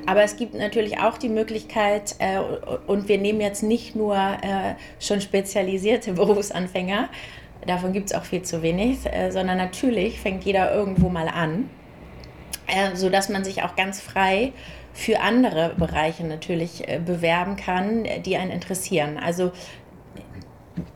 [0.06, 2.38] Aber es gibt natürlich auch die Möglichkeit, äh,
[2.86, 7.08] und wir nehmen jetzt nicht nur äh, schon spezialisierte Berufsanfänger,
[7.66, 11.68] davon gibt es auch viel zu wenig, äh, sondern natürlich fängt jeder irgendwo mal an,
[12.66, 14.52] äh, sodass man sich auch ganz frei
[14.94, 19.16] für andere Bereiche natürlich äh, bewerben kann, die einen interessieren.
[19.16, 19.52] Also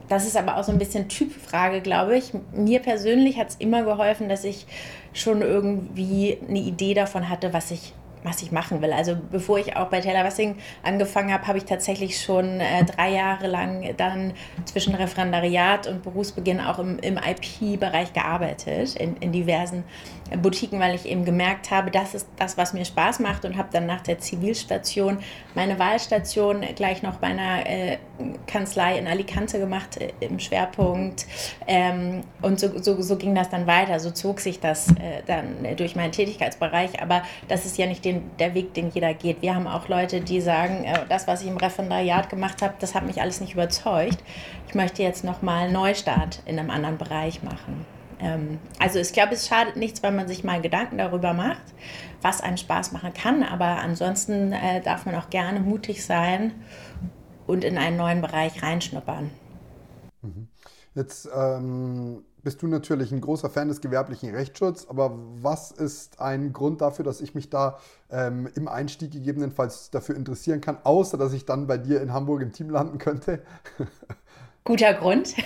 [0.09, 2.33] das ist aber auch so ein bisschen Typfrage, glaube ich.
[2.53, 4.66] Mir persönlich hat es immer geholfen, dass ich
[5.12, 8.92] schon irgendwie eine Idee davon hatte, was ich was ich machen will.
[8.92, 13.11] Also bevor ich auch bei Taylor Wessing angefangen habe, habe ich tatsächlich schon äh, drei
[13.11, 19.85] Jahre lang dann zwischen Referendariat und Berufsbeginn auch im, im IP-Bereich gearbeitet, in, in diversen
[20.40, 23.68] Boutiquen, weil ich eben gemerkt habe, das ist das, was mir Spaß macht und habe
[23.73, 25.18] dann nach der Zivilstation
[25.55, 27.99] meine Wahlstation gleich noch bei einer äh,
[28.46, 31.26] Kanzlei in Alicante gemacht äh, im Schwerpunkt
[31.66, 35.76] ähm, und so, so, so, ging das dann weiter, so zog sich das äh, dann
[35.76, 39.42] durch meinen Tätigkeitsbereich, aber das ist ja nicht den, der Weg, den jeder geht.
[39.42, 42.94] Wir haben auch Leute, die sagen, äh, das, was ich im Referendariat gemacht habe, das
[42.94, 44.18] hat mich alles nicht überzeugt.
[44.68, 47.85] Ich möchte jetzt nochmal einen Neustart in einem anderen Bereich machen.
[48.22, 51.62] Ähm, also ich glaube, es schadet nichts, wenn man sich mal Gedanken darüber macht,
[52.22, 53.42] was einem Spaß machen kann.
[53.42, 56.52] Aber ansonsten äh, darf man auch gerne mutig sein
[57.46, 59.31] und in einen neuen Bereich reinschnuppern.
[60.22, 60.48] Mhm.
[60.94, 66.52] Jetzt ähm, bist du natürlich ein großer Fan des gewerblichen Rechtsschutzes, aber was ist ein
[66.52, 67.78] Grund dafür, dass ich mich da
[68.11, 72.42] ähm, im Einstieg gegebenenfalls dafür interessieren kann, außer dass ich dann bei dir in Hamburg
[72.42, 73.42] im Team landen könnte?
[74.64, 75.35] Guter Grund.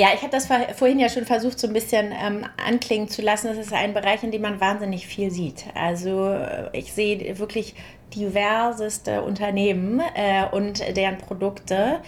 [0.00, 3.48] Ja, ich habe das vorhin ja schon versucht, so ein bisschen ähm, anklingen zu lassen.
[3.48, 5.64] Das ist ein Bereich, in dem man wahnsinnig viel sieht.
[5.74, 7.74] Also äh, ich sehe wirklich
[8.14, 12.00] diverseste Unternehmen äh, und deren Produkte,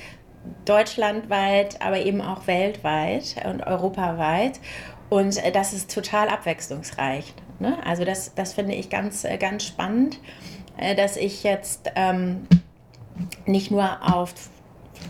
[0.64, 4.60] deutschlandweit, aber eben auch weltweit und europaweit.
[5.08, 7.34] Und äh, das ist total abwechslungsreich.
[7.58, 7.76] Ne?
[7.84, 10.18] Also das, das finde ich ganz, äh, ganz spannend,
[10.78, 12.46] äh, dass ich jetzt ähm,
[13.46, 14.32] nicht nur auf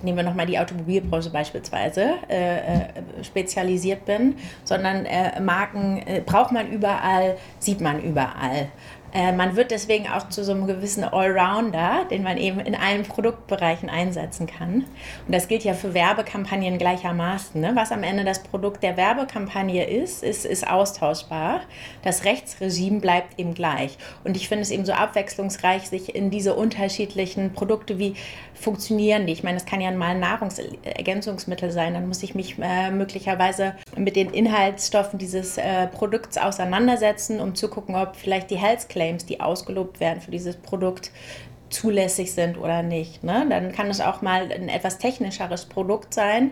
[0.02, 5.04] nehmen wir nochmal die Automobilbranche beispielsweise, äh, äh, spezialisiert bin, sondern
[5.44, 8.68] Marken braucht man überall, sieht man überall.
[9.12, 13.02] Äh, man wird deswegen auch zu so einem gewissen Allrounder, den man eben in allen
[13.02, 14.84] Produktbereichen einsetzen kann.
[15.26, 17.60] Und das gilt ja für Werbekampagnen gleichermaßen.
[17.60, 17.72] Ne?
[17.74, 21.62] Was am Ende das Produkt der Werbekampagne ist, ist, ist austauschbar.
[22.02, 23.98] Das Rechtsregime bleibt eben gleich.
[24.24, 28.14] Und ich finde es eben so abwechslungsreich, sich in diese unterschiedlichen Produkte, wie
[28.54, 29.32] funktionieren die?
[29.32, 33.74] Ich meine, es kann ja mal ein Nahrungsergänzungsmittel sein, dann muss ich mich äh, möglicherweise
[33.96, 39.24] mit den Inhaltsstoffen dieses äh, Produkts auseinandersetzen, um zu gucken, ob vielleicht die Health Claims,
[39.24, 41.10] die ausgelobt werden für dieses Produkt,
[41.70, 43.24] zulässig sind oder nicht.
[43.24, 43.46] Ne?
[43.48, 46.50] Dann kann es auch mal ein etwas technischeres Produkt sein.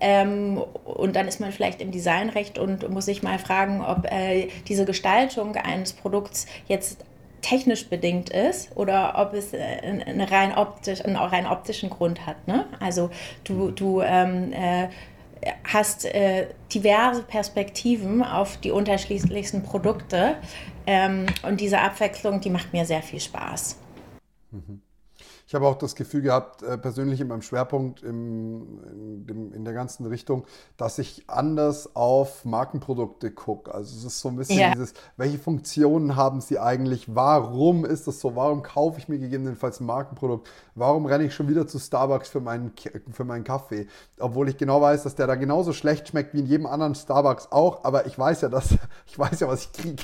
[0.00, 4.48] Ähm, und dann ist man vielleicht im Designrecht und muss sich mal fragen, ob äh,
[4.68, 7.04] diese Gestaltung eines Produkts jetzt
[7.40, 12.46] technisch bedingt ist oder ob es äh, einen rein, optisch, einen rein optischen Grund hat.
[12.46, 12.66] Ne?
[12.78, 13.10] Also
[13.44, 14.88] du, du ähm, äh,
[15.64, 20.36] hast äh, diverse Perspektiven auf die unterschiedlichsten Produkte
[20.88, 23.76] ähm, und diese Abwechslung, die macht mir sehr viel Spaß.
[24.52, 24.80] Mhm.
[25.48, 29.64] Ich habe auch das Gefühl gehabt, äh, persönlich in meinem Schwerpunkt im, in, dem, in,
[29.64, 30.44] der ganzen Richtung,
[30.76, 33.74] dass ich anders auf Markenprodukte gucke.
[33.74, 34.72] Also es ist so ein bisschen ja.
[34.72, 37.14] dieses, welche Funktionen haben sie eigentlich?
[37.14, 38.36] Warum ist das so?
[38.36, 40.50] Warum kaufe ich mir gegebenenfalls ein Markenprodukt?
[40.74, 42.72] Warum renne ich schon wieder zu Starbucks für meinen,
[43.10, 43.86] für meinen Kaffee?
[44.18, 47.52] Obwohl ich genau weiß, dass der da genauso schlecht schmeckt wie in jedem anderen Starbucks
[47.52, 48.74] auch, aber ich weiß ja, dass,
[49.06, 50.02] ich weiß ja, was ich kriege.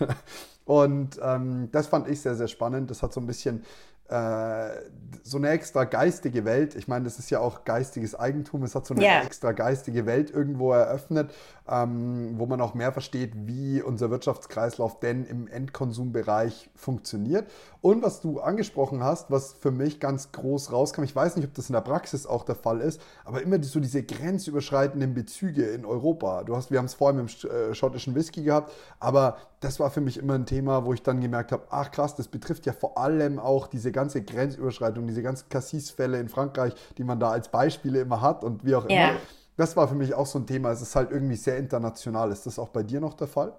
[0.64, 2.90] Und ähm, das fand ich sehr, sehr spannend.
[2.90, 3.62] Das hat so ein bisschen
[4.08, 6.76] so eine extra geistige Welt.
[6.76, 8.62] Ich meine, das ist ja auch geistiges Eigentum.
[8.62, 9.22] Es hat so eine yeah.
[9.22, 11.32] extra geistige Welt irgendwo eröffnet,
[11.68, 17.50] ähm, wo man auch mehr versteht, wie unser Wirtschaftskreislauf denn im Endkonsumbereich funktioniert.
[17.80, 21.54] Und was du angesprochen hast, was für mich ganz groß rauskam, ich weiß nicht, ob
[21.54, 25.84] das in der Praxis auch der Fall ist, aber immer so diese grenzüberschreitenden Bezüge in
[25.84, 26.44] Europa.
[26.44, 29.90] Du hast, wir haben es vorhin mit dem äh, schottischen Whisky gehabt, aber das war
[29.90, 32.72] für mich immer ein Thema, wo ich dann gemerkt habe, ach krass, das betrifft ja
[32.72, 37.48] vor allem auch diese ganze Grenzüberschreitung, diese ganzen Cassis-Fälle in Frankreich, die man da als
[37.48, 39.18] Beispiele immer hat und wie auch immer.
[39.56, 40.70] Das war für mich auch so ein Thema.
[40.70, 42.30] Es ist halt irgendwie sehr international.
[42.30, 43.54] Ist das auch bei dir noch der Fall?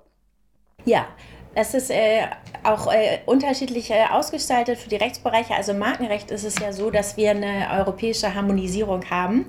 [0.87, 1.05] Ja,
[1.53, 2.21] es ist äh,
[2.63, 5.53] auch äh, unterschiedlich äh, ausgestaltet für die Rechtsbereiche.
[5.53, 9.45] Also im Markenrecht ist es ja so, dass wir eine europäische Harmonisierung haben,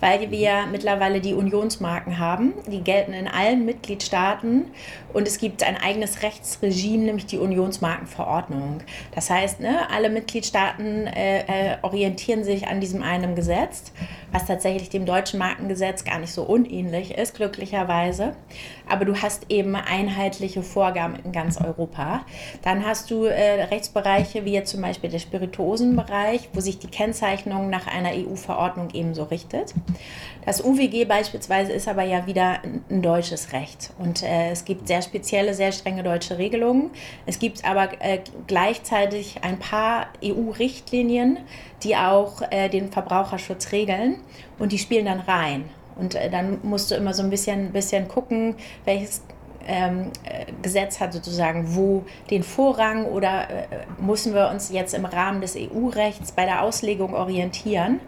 [0.00, 2.52] weil wir mittlerweile die Unionsmarken haben.
[2.66, 4.66] Die gelten in allen Mitgliedstaaten
[5.14, 8.82] und es gibt ein eigenes Rechtsregime, nämlich die Unionsmarkenverordnung.
[9.14, 11.38] Das heißt, ne, alle Mitgliedstaaten äh,
[11.72, 13.92] äh, orientieren sich an diesem einen Gesetz.
[14.32, 18.34] Was tatsächlich dem deutschen Markengesetz gar nicht so unähnlich ist, glücklicherweise.
[18.88, 22.24] Aber du hast eben einheitliche Vorgaben in ganz Europa.
[22.62, 27.70] Dann hast du äh, Rechtsbereiche wie jetzt zum Beispiel der Spirituosenbereich, wo sich die Kennzeichnung
[27.70, 29.74] nach einer EU-Verordnung ebenso richtet.
[30.44, 35.02] Das UWG beispielsweise ist aber ja wieder ein, deutsches Recht und äh, es gibt sehr
[35.02, 36.90] spezielle, sehr strenge deutsche Regelungen.
[37.26, 41.38] Es gibt aber äh, gleichzeitig ein paar EU-Richtlinien,
[41.82, 44.21] die auch äh, den Verbraucherschutz regeln
[44.58, 45.64] und die spielen dann rein.
[45.96, 48.54] Und äh, dann musst du immer so ein bisschen, bisschen gucken,
[48.84, 49.22] welches
[49.66, 53.66] ähm, äh, Gesetz hat sozusagen wo den Vorrang oder äh,
[54.00, 58.00] müssen wir uns jetzt im Rahmen des EU-Rechts bei der Auslegung orientieren.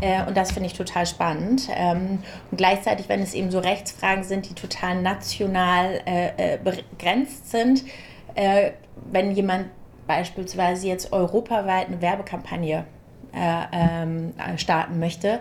[0.00, 1.68] Äh, und das finde ich total spannend.
[1.74, 7.50] Ähm, und gleichzeitig, wenn es eben so Rechtsfragen sind, die total national äh, äh, begrenzt
[7.50, 7.84] sind,
[9.10, 9.68] wenn jemand
[10.06, 12.84] beispielsweise jetzt europaweit eine Werbekampagne
[13.36, 15.40] ähm, starten möchte,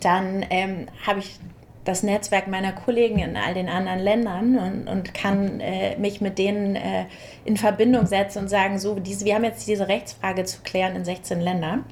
[0.00, 1.38] dann ähm, habe ich
[1.84, 6.38] das Netzwerk meiner Kollegen in all den anderen Ländern und, und kann äh, mich mit
[6.38, 7.04] denen äh,
[7.44, 11.04] in Verbindung setzen und sagen, so, diese, wir haben jetzt diese Rechtsfrage zu klären in
[11.04, 11.84] 16 Ländern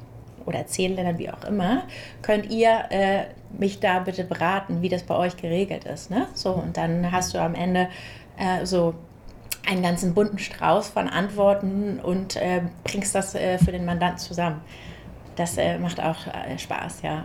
[0.47, 1.85] oder 10 Ländern, wie auch immer.
[2.23, 3.25] Könnt ihr äh,
[3.59, 6.11] mich da bitte beraten, wie das bei euch geregelt ist?
[6.11, 6.27] Ne?
[6.35, 7.88] So, und dann hast du am Ende
[8.38, 8.95] äh, so
[9.69, 14.62] einen ganzen bunten Strauß von Antworten und äh, bringst das äh, für den Mandanten zusammen.
[15.37, 16.16] Das macht auch
[16.59, 17.25] Spaß, ja.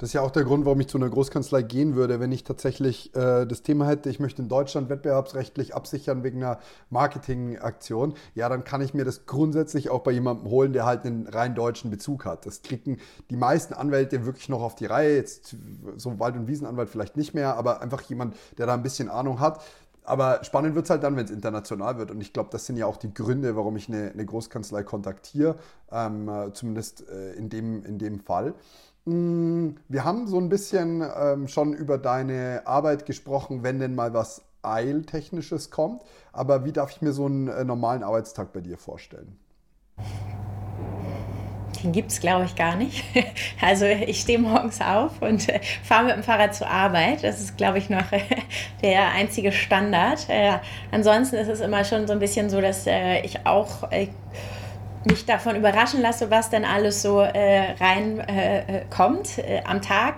[0.00, 2.42] Das ist ja auch der Grund, warum ich zu einer Großkanzlei gehen würde, wenn ich
[2.42, 6.58] tatsächlich äh, das Thema hätte, ich möchte in Deutschland wettbewerbsrechtlich absichern wegen einer
[6.88, 8.14] Marketingaktion.
[8.34, 11.54] Ja, dann kann ich mir das grundsätzlich auch bei jemandem holen, der halt einen rein
[11.54, 12.46] deutschen Bezug hat.
[12.46, 12.96] Das kriegen
[13.28, 15.16] die meisten Anwälte wirklich noch auf die Reihe.
[15.16, 15.54] Jetzt
[15.98, 19.38] so Wald- und Wiesenanwalt vielleicht nicht mehr, aber einfach jemand, der da ein bisschen Ahnung
[19.38, 19.60] hat.
[20.10, 22.10] Aber spannend wird es halt dann, wenn es international wird.
[22.10, 25.56] Und ich glaube, das sind ja auch die Gründe, warum ich eine, eine Großkanzlei kontaktiere,
[25.92, 28.54] ähm, äh, zumindest äh, in, dem, in dem Fall.
[29.04, 34.12] Mm, wir haben so ein bisschen ähm, schon über deine Arbeit gesprochen, wenn denn mal
[34.12, 36.02] was Eiltechnisches kommt.
[36.32, 39.38] Aber wie darf ich mir so einen äh, normalen Arbeitstag bei dir vorstellen?
[41.82, 43.04] Den gibt es, glaube ich, gar nicht.
[43.62, 47.22] Also ich stehe morgens auf und äh, fahre mit dem Fahrrad zur Arbeit.
[47.22, 48.20] Das ist, glaube ich, noch äh,
[48.82, 50.28] der einzige Standard.
[50.28, 50.52] Äh,
[50.90, 53.88] ansonsten ist es immer schon so ein bisschen so, dass äh, ich auch
[55.04, 60.16] mich davon überraschen lasse, was denn alles so äh, reinkommt äh, äh, am Tag.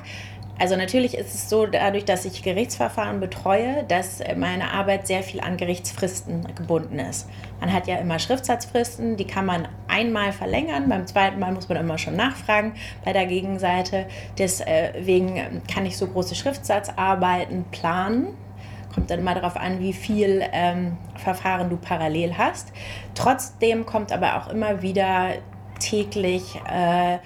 [0.62, 5.40] Also natürlich ist es so, dadurch, dass ich Gerichtsverfahren betreue, dass meine Arbeit sehr viel
[5.40, 7.29] an Gerichtsfristen gebunden ist.
[7.59, 11.79] Man hat ja immer Schriftsatzfristen, die kann man einmal verlängern, beim zweiten Mal muss man
[11.79, 14.07] immer schon nachfragen bei der Gegenseite.
[14.38, 18.29] Deswegen kann ich so große Schriftsatzarbeiten planen
[18.94, 22.72] Kommt dann immer darauf an, wie viel ähm, Verfahren du parallel hast.
[23.16, 25.31] Trotzdem kommt aber auch immer wieder
[25.81, 27.18] täglich äh,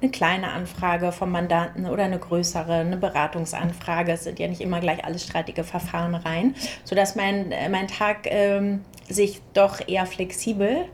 [0.00, 4.12] eine kleine Anfrage vom Mandanten oder eine größere, eine Beratungsanfrage.
[4.12, 8.26] Es sind ja nicht immer gleich alles streitige Verfahren rein, sodass mein, äh, mein Tag
[8.26, 10.84] äh, sich doch eher flexibel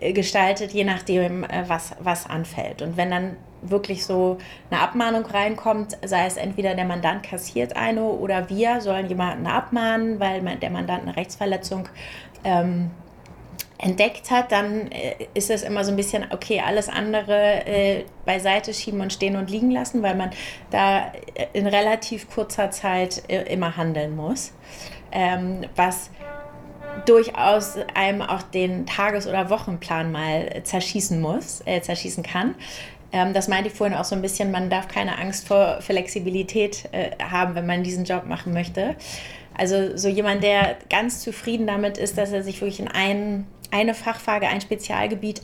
[0.00, 2.82] äh, gestaltet, je nachdem, äh, was, was anfällt.
[2.82, 4.38] Und wenn dann wirklich so
[4.70, 10.18] eine Abmahnung reinkommt, sei es entweder der Mandant kassiert eine oder wir sollen jemanden abmahnen,
[10.18, 11.88] weil der Mandant eine Rechtsverletzung
[12.42, 12.90] ähm,
[13.80, 18.74] entdeckt hat, dann äh, ist es immer so ein bisschen, okay, alles andere äh, beiseite
[18.74, 20.30] schieben und stehen und liegen lassen, weil man
[20.70, 21.12] da
[21.52, 24.52] in relativ kurzer Zeit äh, immer handeln muss.
[25.12, 26.10] Ähm, was
[27.06, 32.54] durchaus einem auch den Tages- oder Wochenplan mal zerschießen muss, äh, zerschießen kann.
[33.12, 36.88] Ähm, das meinte ich vorhin auch so ein bisschen, man darf keine Angst vor Flexibilität
[36.92, 38.96] äh, haben, wenn man diesen Job machen möchte.
[39.56, 43.94] Also so jemand, der ganz zufrieden damit ist, dass er sich wirklich in ein, eine
[43.94, 45.42] Fachfrage, ein Spezialgebiet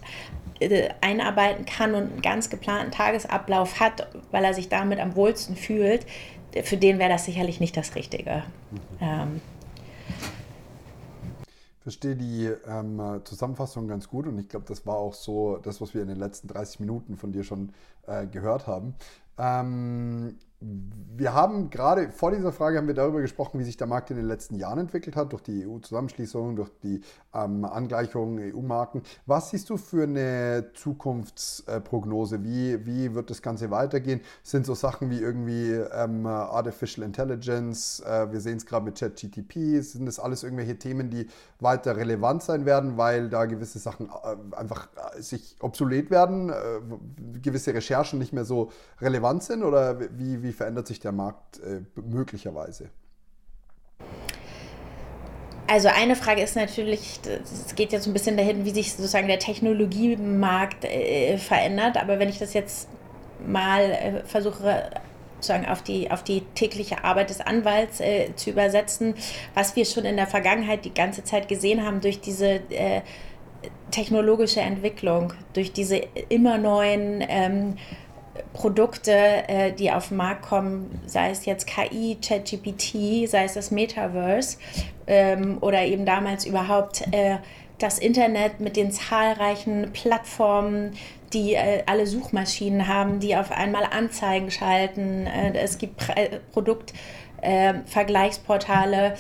[0.61, 5.57] äh, einarbeiten kann und einen ganz geplanten Tagesablauf hat, weil er sich damit am wohlsten
[5.57, 6.07] fühlt,
[6.63, 8.43] für den wäre das sicherlich nicht das Richtige.
[9.01, 9.41] Ähm,
[11.87, 15.95] verstehe die ähm, Zusammenfassung ganz gut und ich glaube, das war auch so das, was
[15.95, 17.73] wir in den letzten 30 Minuten von dir schon
[18.07, 18.95] äh, gehört haben.
[19.39, 24.11] Ähm, wir haben gerade vor dieser Frage haben wir darüber gesprochen, wie sich der Markt
[24.11, 27.03] in den letzten Jahren entwickelt hat, durch die EU-Zusammenschließung, durch die
[27.35, 29.03] ähm, Angleichung EU-Marken.
[29.27, 32.43] Was siehst du für eine Zukunftsprognose?
[32.43, 34.21] Wie, wie wird das Ganze weitergehen?
[34.43, 39.81] Sind so Sachen wie irgendwie ähm, Artificial Intelligence, äh, wir sehen es gerade mit ChatGTP,
[39.83, 41.27] sind das alles irgendwelche Themen, die
[41.61, 46.55] weiter relevant sein werden, weil da gewisse Sachen äh, einfach äh, sich obsolet werden, äh,
[47.43, 49.63] gewisse Recherchen nicht mehr so relevant sind?
[49.63, 52.91] Oder wie, wie verändert sich der Markt äh, möglicherweise?
[55.69, 59.41] Also eine Frage ist natürlich, es geht jetzt ein bisschen dahin, wie sich sozusagen der
[59.41, 61.97] Technologiemarkt äh, verändert.
[61.97, 62.89] Aber wenn ich das jetzt
[63.45, 64.91] mal äh, versuche
[65.37, 69.15] sozusagen auf die, auf die tägliche Arbeit des Anwalts äh, zu übersetzen,
[69.55, 73.03] was wir schon in der Vergangenheit die ganze Zeit gesehen haben durch diese äh,
[73.91, 75.97] technologische Entwicklung, durch diese
[76.29, 77.77] immer neuen ähm,
[78.53, 83.71] Produkte, äh, die auf den Markt kommen, sei es jetzt KI, ChatGPT, sei es das
[83.71, 84.59] Metaverse
[85.07, 87.37] ähm, oder eben damals überhaupt äh,
[87.79, 90.97] das Internet mit den zahlreichen Plattformen,
[91.33, 95.27] die äh, alle Suchmaschinen haben, die auf einmal Anzeigen schalten.
[95.27, 99.15] Äh, es gibt Pre Produktvergleichsportale.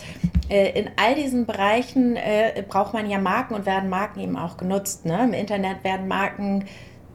[0.48, 4.56] Äh, in all diesen Bereichen äh, braucht man ja Marken und werden Marken eben auch
[4.56, 5.04] genutzt.
[5.04, 5.24] Ne?
[5.24, 6.64] Im Internet werden Marken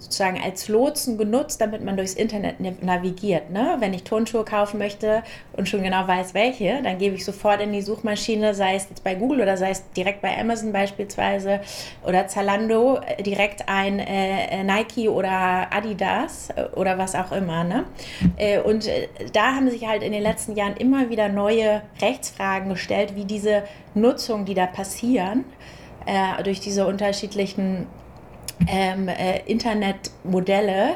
[0.01, 3.51] sozusagen als Lotsen genutzt, damit man durchs Internet navigiert.
[3.51, 3.77] Ne?
[3.79, 5.21] Wenn ich Turnschuhe kaufen möchte
[5.53, 9.03] und schon genau weiß, welche, dann gebe ich sofort in die Suchmaschine, sei es jetzt
[9.03, 11.61] bei Google oder sei es direkt bei Amazon beispielsweise
[12.03, 17.63] oder Zalando, äh, direkt ein äh, äh, Nike oder Adidas äh, oder was auch immer.
[17.63, 17.85] Ne?
[18.65, 18.89] Und
[19.33, 23.63] da haben sich halt in den letzten Jahren immer wieder neue Rechtsfragen gestellt, wie diese
[23.93, 25.45] Nutzung, die da passieren,
[26.05, 27.85] äh, durch diese unterschiedlichen
[28.67, 30.95] ähm, äh, Internetmodelle,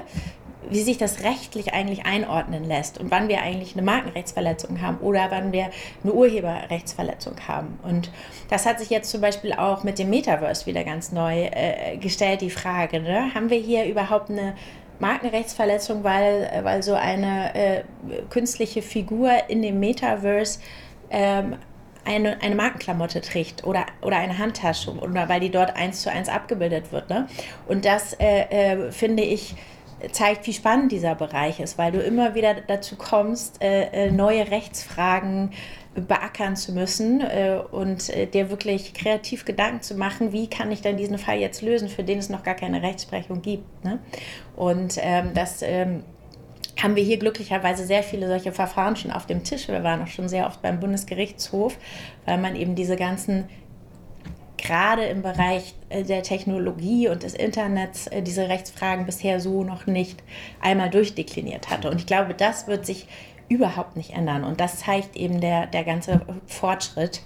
[0.69, 5.27] wie sich das rechtlich eigentlich einordnen lässt und wann wir eigentlich eine Markenrechtsverletzung haben oder
[5.29, 5.69] wann wir
[6.03, 7.79] eine Urheberrechtsverletzung haben.
[7.83, 8.11] Und
[8.49, 12.41] das hat sich jetzt zum Beispiel auch mit dem Metaverse wieder ganz neu äh, gestellt,
[12.41, 13.33] die Frage, ne?
[13.33, 14.55] haben wir hier überhaupt eine
[14.99, 17.83] Markenrechtsverletzung, weil, weil so eine äh,
[18.29, 20.59] künstliche Figur in dem Metaverse
[21.09, 21.57] ähm,
[22.05, 26.29] eine, eine Markenklamotte trägt oder, oder eine Handtasche oder weil die dort eins zu eins
[26.29, 27.09] abgebildet wird.
[27.09, 27.27] Ne?
[27.67, 29.55] Und das äh, äh, finde ich
[30.11, 34.51] zeigt, wie spannend dieser Bereich ist, weil du immer wieder dazu kommst, äh, äh neue
[34.51, 35.51] Rechtsfragen
[35.95, 40.81] beackern zu müssen äh, und äh, dir wirklich kreativ Gedanken zu machen, wie kann ich
[40.81, 43.85] denn diesen Fall jetzt lösen, für den es noch gar keine Rechtsprechung gibt.
[43.85, 43.99] Ne?
[44.55, 46.03] Und ähm, das ähm,
[46.81, 49.67] haben wir hier glücklicherweise sehr viele solche Verfahren schon auf dem Tisch.
[49.67, 51.77] Wir waren auch schon sehr oft beim Bundesgerichtshof,
[52.25, 53.45] weil man eben diese ganzen
[54.57, 59.85] gerade im Bereich äh, der Technologie und des Internets äh, diese Rechtsfragen bisher so noch
[59.85, 60.23] nicht
[60.59, 61.89] einmal durchdekliniert hatte.
[61.89, 63.07] Und ich glaube, das wird sich
[63.47, 64.43] überhaupt nicht ändern.
[64.43, 67.21] Und das zeigt eben der, der ganze Fortschritt,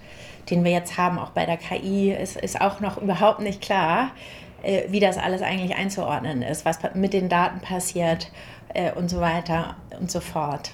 [0.50, 4.12] den wir jetzt haben, auch bei der KI, ist, ist auch noch überhaupt nicht klar,
[4.62, 8.32] äh, wie das alles eigentlich einzuordnen ist, was mit den Daten passiert
[8.74, 10.72] äh, und so weiter und so fort.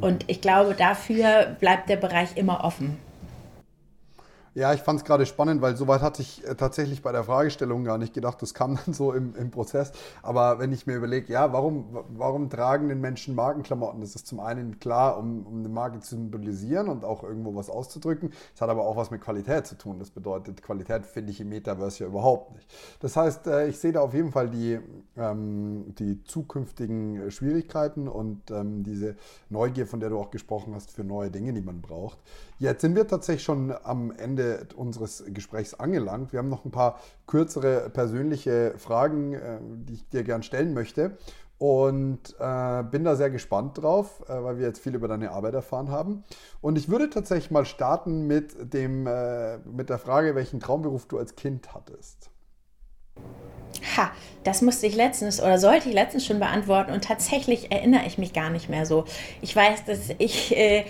[0.00, 2.98] Und ich glaube, dafür bleibt der Bereich immer offen.
[4.54, 7.84] Ja, ich fand es gerade spannend, weil soweit hatte ich äh, tatsächlich bei der Fragestellung
[7.84, 8.42] gar nicht gedacht.
[8.42, 9.92] Das kam dann so im, im Prozess.
[10.22, 14.02] Aber wenn ich mir überlege, ja, warum, warum tragen den Menschen Markenklamotten?
[14.02, 17.70] Das ist zum einen klar, um, um eine Marke zu symbolisieren und auch irgendwo was
[17.70, 18.30] auszudrücken.
[18.54, 19.98] Es hat aber auch was mit Qualität zu tun.
[19.98, 22.70] Das bedeutet, Qualität finde ich im Metaverse ja überhaupt nicht.
[23.00, 24.78] Das heißt, äh, ich sehe da auf jeden Fall die,
[25.16, 29.16] ähm, die zukünftigen Schwierigkeiten und ähm, diese
[29.48, 32.18] Neugier, von der du auch gesprochen hast, für neue Dinge, die man braucht.
[32.62, 36.32] Jetzt sind wir tatsächlich schon am Ende unseres Gesprächs angelangt.
[36.32, 41.18] Wir haben noch ein paar kürzere persönliche Fragen, äh, die ich dir gern stellen möchte.
[41.58, 45.54] Und äh, bin da sehr gespannt drauf, äh, weil wir jetzt viel über deine Arbeit
[45.54, 46.22] erfahren haben.
[46.60, 51.18] Und ich würde tatsächlich mal starten mit, dem, äh, mit der Frage, welchen Traumberuf du
[51.18, 52.30] als Kind hattest.
[53.96, 54.12] Ha,
[54.44, 58.32] das musste ich letztens oder sollte ich letztens schon beantworten und tatsächlich erinnere ich mich
[58.32, 59.04] gar nicht mehr so.
[59.40, 60.84] Ich weiß, dass ich äh,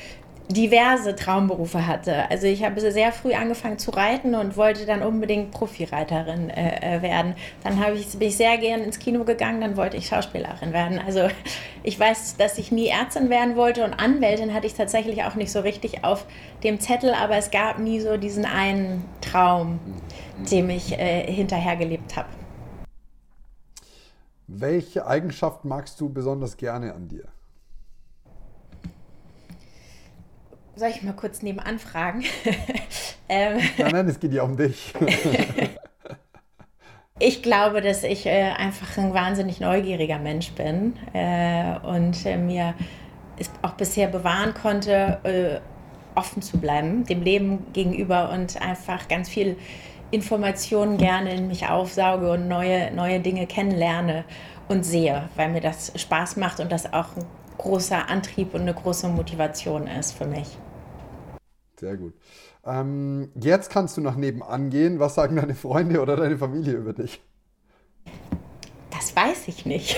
[0.53, 2.31] diverse Traumberufe hatte.
[2.31, 7.03] Also ich habe sehr früh angefangen zu reiten und wollte dann unbedingt Profireiterin äh, äh
[7.03, 7.35] werden.
[7.63, 11.01] Dann ich, bin ich sehr gern ins Kino gegangen, dann wollte ich Schauspielerin werden.
[11.05, 11.29] Also
[11.83, 15.53] ich weiß, dass ich nie Ärztin werden wollte und Anwältin hatte ich tatsächlich auch nicht
[15.53, 16.25] so richtig auf
[16.63, 19.81] dem Zettel, aber es gab nie so diesen einen Traum,
[20.51, 22.29] dem ich äh, hinterher gelebt habe.
[24.47, 27.25] Welche Eigenschaft magst du besonders gerne an dir?
[30.75, 32.25] Soll ich mal kurz nebenan fragen?
[33.29, 34.95] ähm, nein, nein, es geht ja um dich.
[37.18, 42.75] ich glaube, dass ich äh, einfach ein wahnsinnig neugieriger Mensch bin äh, und äh, mir
[43.39, 45.61] es auch bisher bewahren konnte, äh,
[46.18, 49.57] offen zu bleiben, dem Leben gegenüber und einfach ganz viel
[50.11, 54.25] Informationen gerne in mich aufsauge und neue, neue Dinge kennenlerne
[54.68, 57.25] und sehe, weil mir das Spaß macht und das auch ein
[57.59, 60.59] großer Antrieb und eine große Motivation ist für mich.
[61.79, 62.15] Sehr gut.
[62.65, 65.01] Ähm, jetzt kannst du nach nebenan gehen.
[65.01, 67.21] Was sagen deine Freunde oder deine Familie über dich?
[68.91, 69.97] Das weiß ich nicht.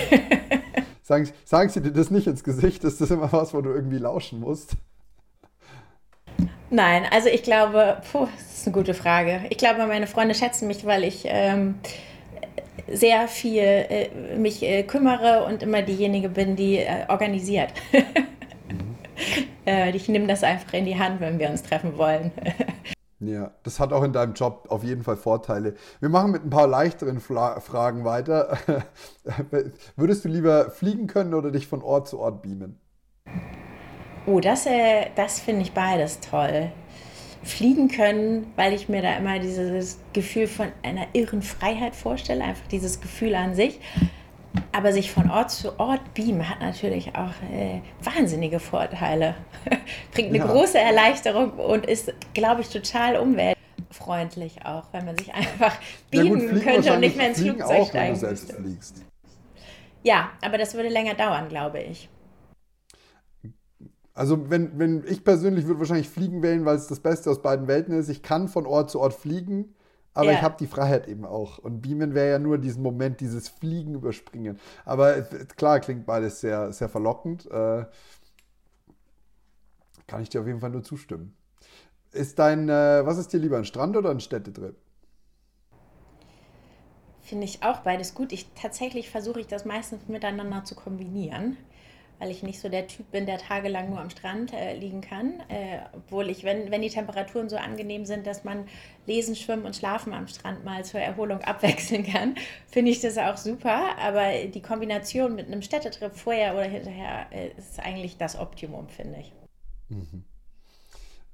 [1.03, 2.85] sagen, sagen sie dir das nicht ins Gesicht?
[2.85, 4.77] Ist das immer was, wo du irgendwie lauschen musst?
[6.71, 9.43] Nein, also ich glaube, puh, das ist eine gute Frage.
[9.51, 11.77] Ich glaube, meine Freunde schätzen mich, weil ich ähm,
[12.91, 17.73] sehr viel äh, mich äh, kümmere und immer diejenige bin, die äh, organisiert.
[17.93, 18.97] mhm.
[19.67, 22.33] Äh, ich nehme das einfach in die Hand, wenn wir uns treffen wollen.
[23.21, 25.75] Ja, das hat auch in deinem Job auf jeden Fall Vorteile.
[26.01, 28.59] Wir machen mit ein paar leichteren Fla Fragen weiter.
[29.97, 32.79] Würdest du lieber fliegen können oder dich von Ort zu Ort beamen?
[34.27, 36.71] Oh, das, äh, das finde ich beides toll.
[37.45, 42.67] Fliegen können, weil ich mir da immer dieses Gefühl von einer irren Freiheit vorstelle, einfach
[42.69, 43.81] dieses Gefühl an sich.
[44.73, 49.35] Aber sich von Ort zu Ort beamen hat natürlich auch äh, wahnsinnige Vorteile.
[50.13, 50.47] Bringt eine ja.
[50.47, 55.77] große Erleichterung und ist, glaube ich, total umweltfreundlich auch, wenn man sich einfach
[56.11, 59.05] beamen ja, könnte und nicht mehr ins Flugzeug auch, steigen fliegst.
[60.05, 62.09] Ja, aber das würde länger dauern, glaube ich.
[64.15, 67.67] Also wenn, wenn ich persönlich würde wahrscheinlich fliegen wählen, weil es das Beste aus beiden
[67.67, 68.09] Welten ist.
[68.09, 69.75] Ich kann von Ort zu Ort fliegen
[70.15, 70.39] aber ja.
[70.39, 71.59] ich habe die Freiheit eben auch.
[71.59, 74.61] Und Beamen wäre ja nur diesen Moment, dieses Fliegen überspringen.
[74.85, 77.51] Aber klar, klingt beides sehr, sehr verlockend.
[77.51, 77.85] Äh,
[80.07, 81.37] kann ich dir auf jeden Fall nur zustimmen.
[82.13, 84.77] Ist dein, äh, was ist dir lieber, ein Strand oder ein Städtetrip?
[87.21, 88.33] Finde ich auch beides gut.
[88.33, 91.57] Ich tatsächlich versuche ich das meistens miteinander zu kombinieren
[92.25, 95.41] weil ich nicht so der Typ bin, der tagelang nur am Strand äh, liegen kann.
[95.51, 98.65] Äh, obwohl ich, wenn, wenn die Temperaturen so angenehm sind, dass man
[99.07, 103.37] lesen, schwimmen und schlafen am Strand mal zur Erholung abwechseln kann, finde ich das auch
[103.37, 103.99] super.
[103.99, 109.21] Aber die Kombination mit einem Städtetrip vorher oder hinterher äh, ist eigentlich das Optimum, finde
[109.21, 109.33] ich.
[109.91, 110.25] Mhm.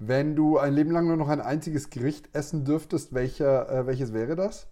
[0.00, 4.12] Wenn du ein Leben lang nur noch ein einziges Gericht essen dürftest, welcher, äh, welches
[4.12, 4.66] wäre das?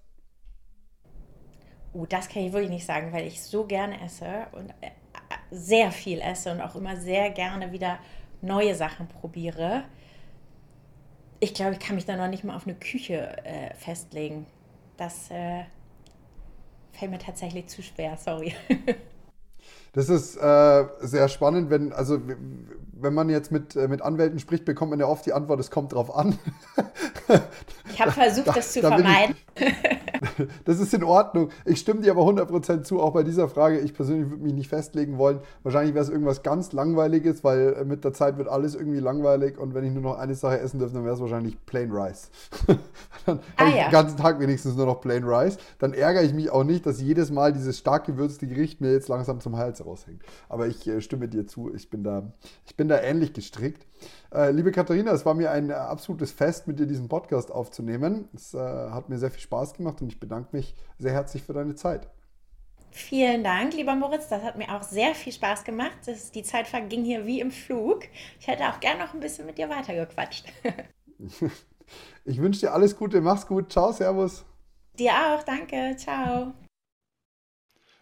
[1.93, 4.91] Oh, das kann ich wirklich nicht sagen, weil ich so gerne esse und äh,
[5.51, 7.99] sehr viel esse und auch immer sehr gerne wieder
[8.41, 9.85] neue Sachen probiere.
[11.41, 14.47] Ich glaube, ich kann mich da noch nicht mal auf eine Küche äh, festlegen.
[14.97, 15.65] Das äh,
[16.93, 18.55] fällt mir tatsächlich zu schwer, sorry.
[19.93, 22.21] Das ist äh, sehr spannend, wenn, also
[22.93, 25.71] wenn man jetzt mit, äh, mit Anwälten spricht, bekommt man ja oft die Antwort, es
[25.71, 26.39] kommt drauf an.
[27.93, 29.35] Ich habe versucht, da, das zu da vermeiden.
[29.35, 29.48] Ich,
[30.65, 31.51] das ist in Ordnung.
[31.65, 33.79] Ich stimme dir aber 100% zu, auch bei dieser Frage.
[33.81, 35.41] Ich persönlich würde mich nicht festlegen wollen.
[35.63, 39.59] Wahrscheinlich wäre es irgendwas ganz Langweiliges, weil äh, mit der Zeit wird alles irgendwie langweilig
[39.59, 42.31] und wenn ich nur noch eine Sache essen dürfte, dann wäre es wahrscheinlich Plain Rice.
[43.27, 43.87] dann ah, habe ich ja.
[43.89, 45.59] den ganzen Tag wenigstens nur noch Plain Rice.
[45.79, 49.09] Dann ärgere ich mich auch nicht, dass jedes Mal dieses stark gewürzte Gericht mir jetzt
[49.09, 50.23] langsam zum Hals raushängt.
[50.49, 52.33] Aber ich äh, stimme dir zu, ich bin da,
[52.67, 53.87] ich bin da ähnlich gestrickt.
[54.33, 58.29] Äh, liebe Katharina, es war mir ein absolutes Fest, mit dir diesen Podcast aufzunehmen.
[58.35, 61.53] Es äh, hat mir sehr viel Spaß gemacht und ich bedanke mich sehr herzlich für
[61.53, 62.09] deine Zeit.
[62.91, 64.29] Vielen Dank, lieber Moritz.
[64.29, 65.99] Das hat mir auch sehr viel Spaß gemacht.
[66.07, 68.05] Das, die Zeit verging hier wie im Flug.
[68.41, 70.47] Ich hätte auch gern noch ein bisschen mit dir weitergequatscht.
[72.25, 73.21] ich wünsche dir alles Gute.
[73.21, 73.71] Mach's gut.
[73.71, 74.45] Ciao, Servus.
[74.99, 75.43] Dir auch.
[75.45, 75.95] Danke.
[75.97, 76.55] Ciao.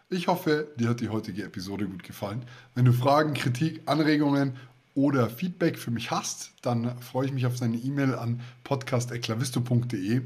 [0.09, 2.45] Ich hoffe, dir hat die heutige Episode gut gefallen.
[2.75, 4.55] Wenn du Fragen, Kritik, Anregungen
[4.95, 10.21] oder Feedback für mich hast, dann freue ich mich auf deine E-Mail an podcast.klavisto.de.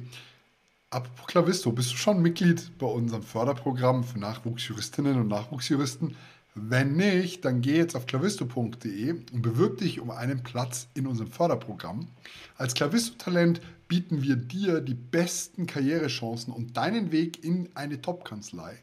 [0.94, 6.18] Apropos Klavisto, bist du schon Mitglied bei unserem Förderprogramm für Nachwuchsjuristinnen und Nachwuchsjuristen?
[6.54, 11.32] Wenn nicht, dann geh jetzt auf klavisto.de und bewirb dich um einen Platz in unserem
[11.32, 12.10] Förderprogramm.
[12.58, 18.78] Als Klavisto-Talent bieten wir dir die besten Karrierechancen und deinen Weg in eine Top-Kanzlei.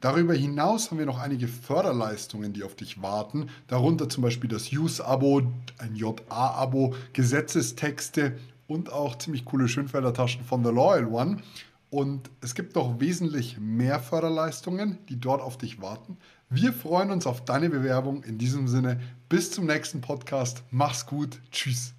[0.00, 4.70] Darüber hinaus haben wir noch einige Förderleistungen, die auf dich warten, darunter zum Beispiel das
[4.72, 5.42] Use-Abo,
[5.78, 8.38] ein JA-Abo, Gesetzestexte
[8.68, 11.38] und auch ziemlich coole Schönfelder Taschen von The Loyal One.
[11.90, 16.18] Und es gibt noch wesentlich mehr Förderleistungen, die dort auf dich warten.
[16.50, 18.22] Wir freuen uns auf deine Bewerbung.
[18.22, 20.62] In diesem Sinne, bis zum nächsten Podcast.
[20.70, 21.40] Mach's gut.
[21.50, 21.97] Tschüss.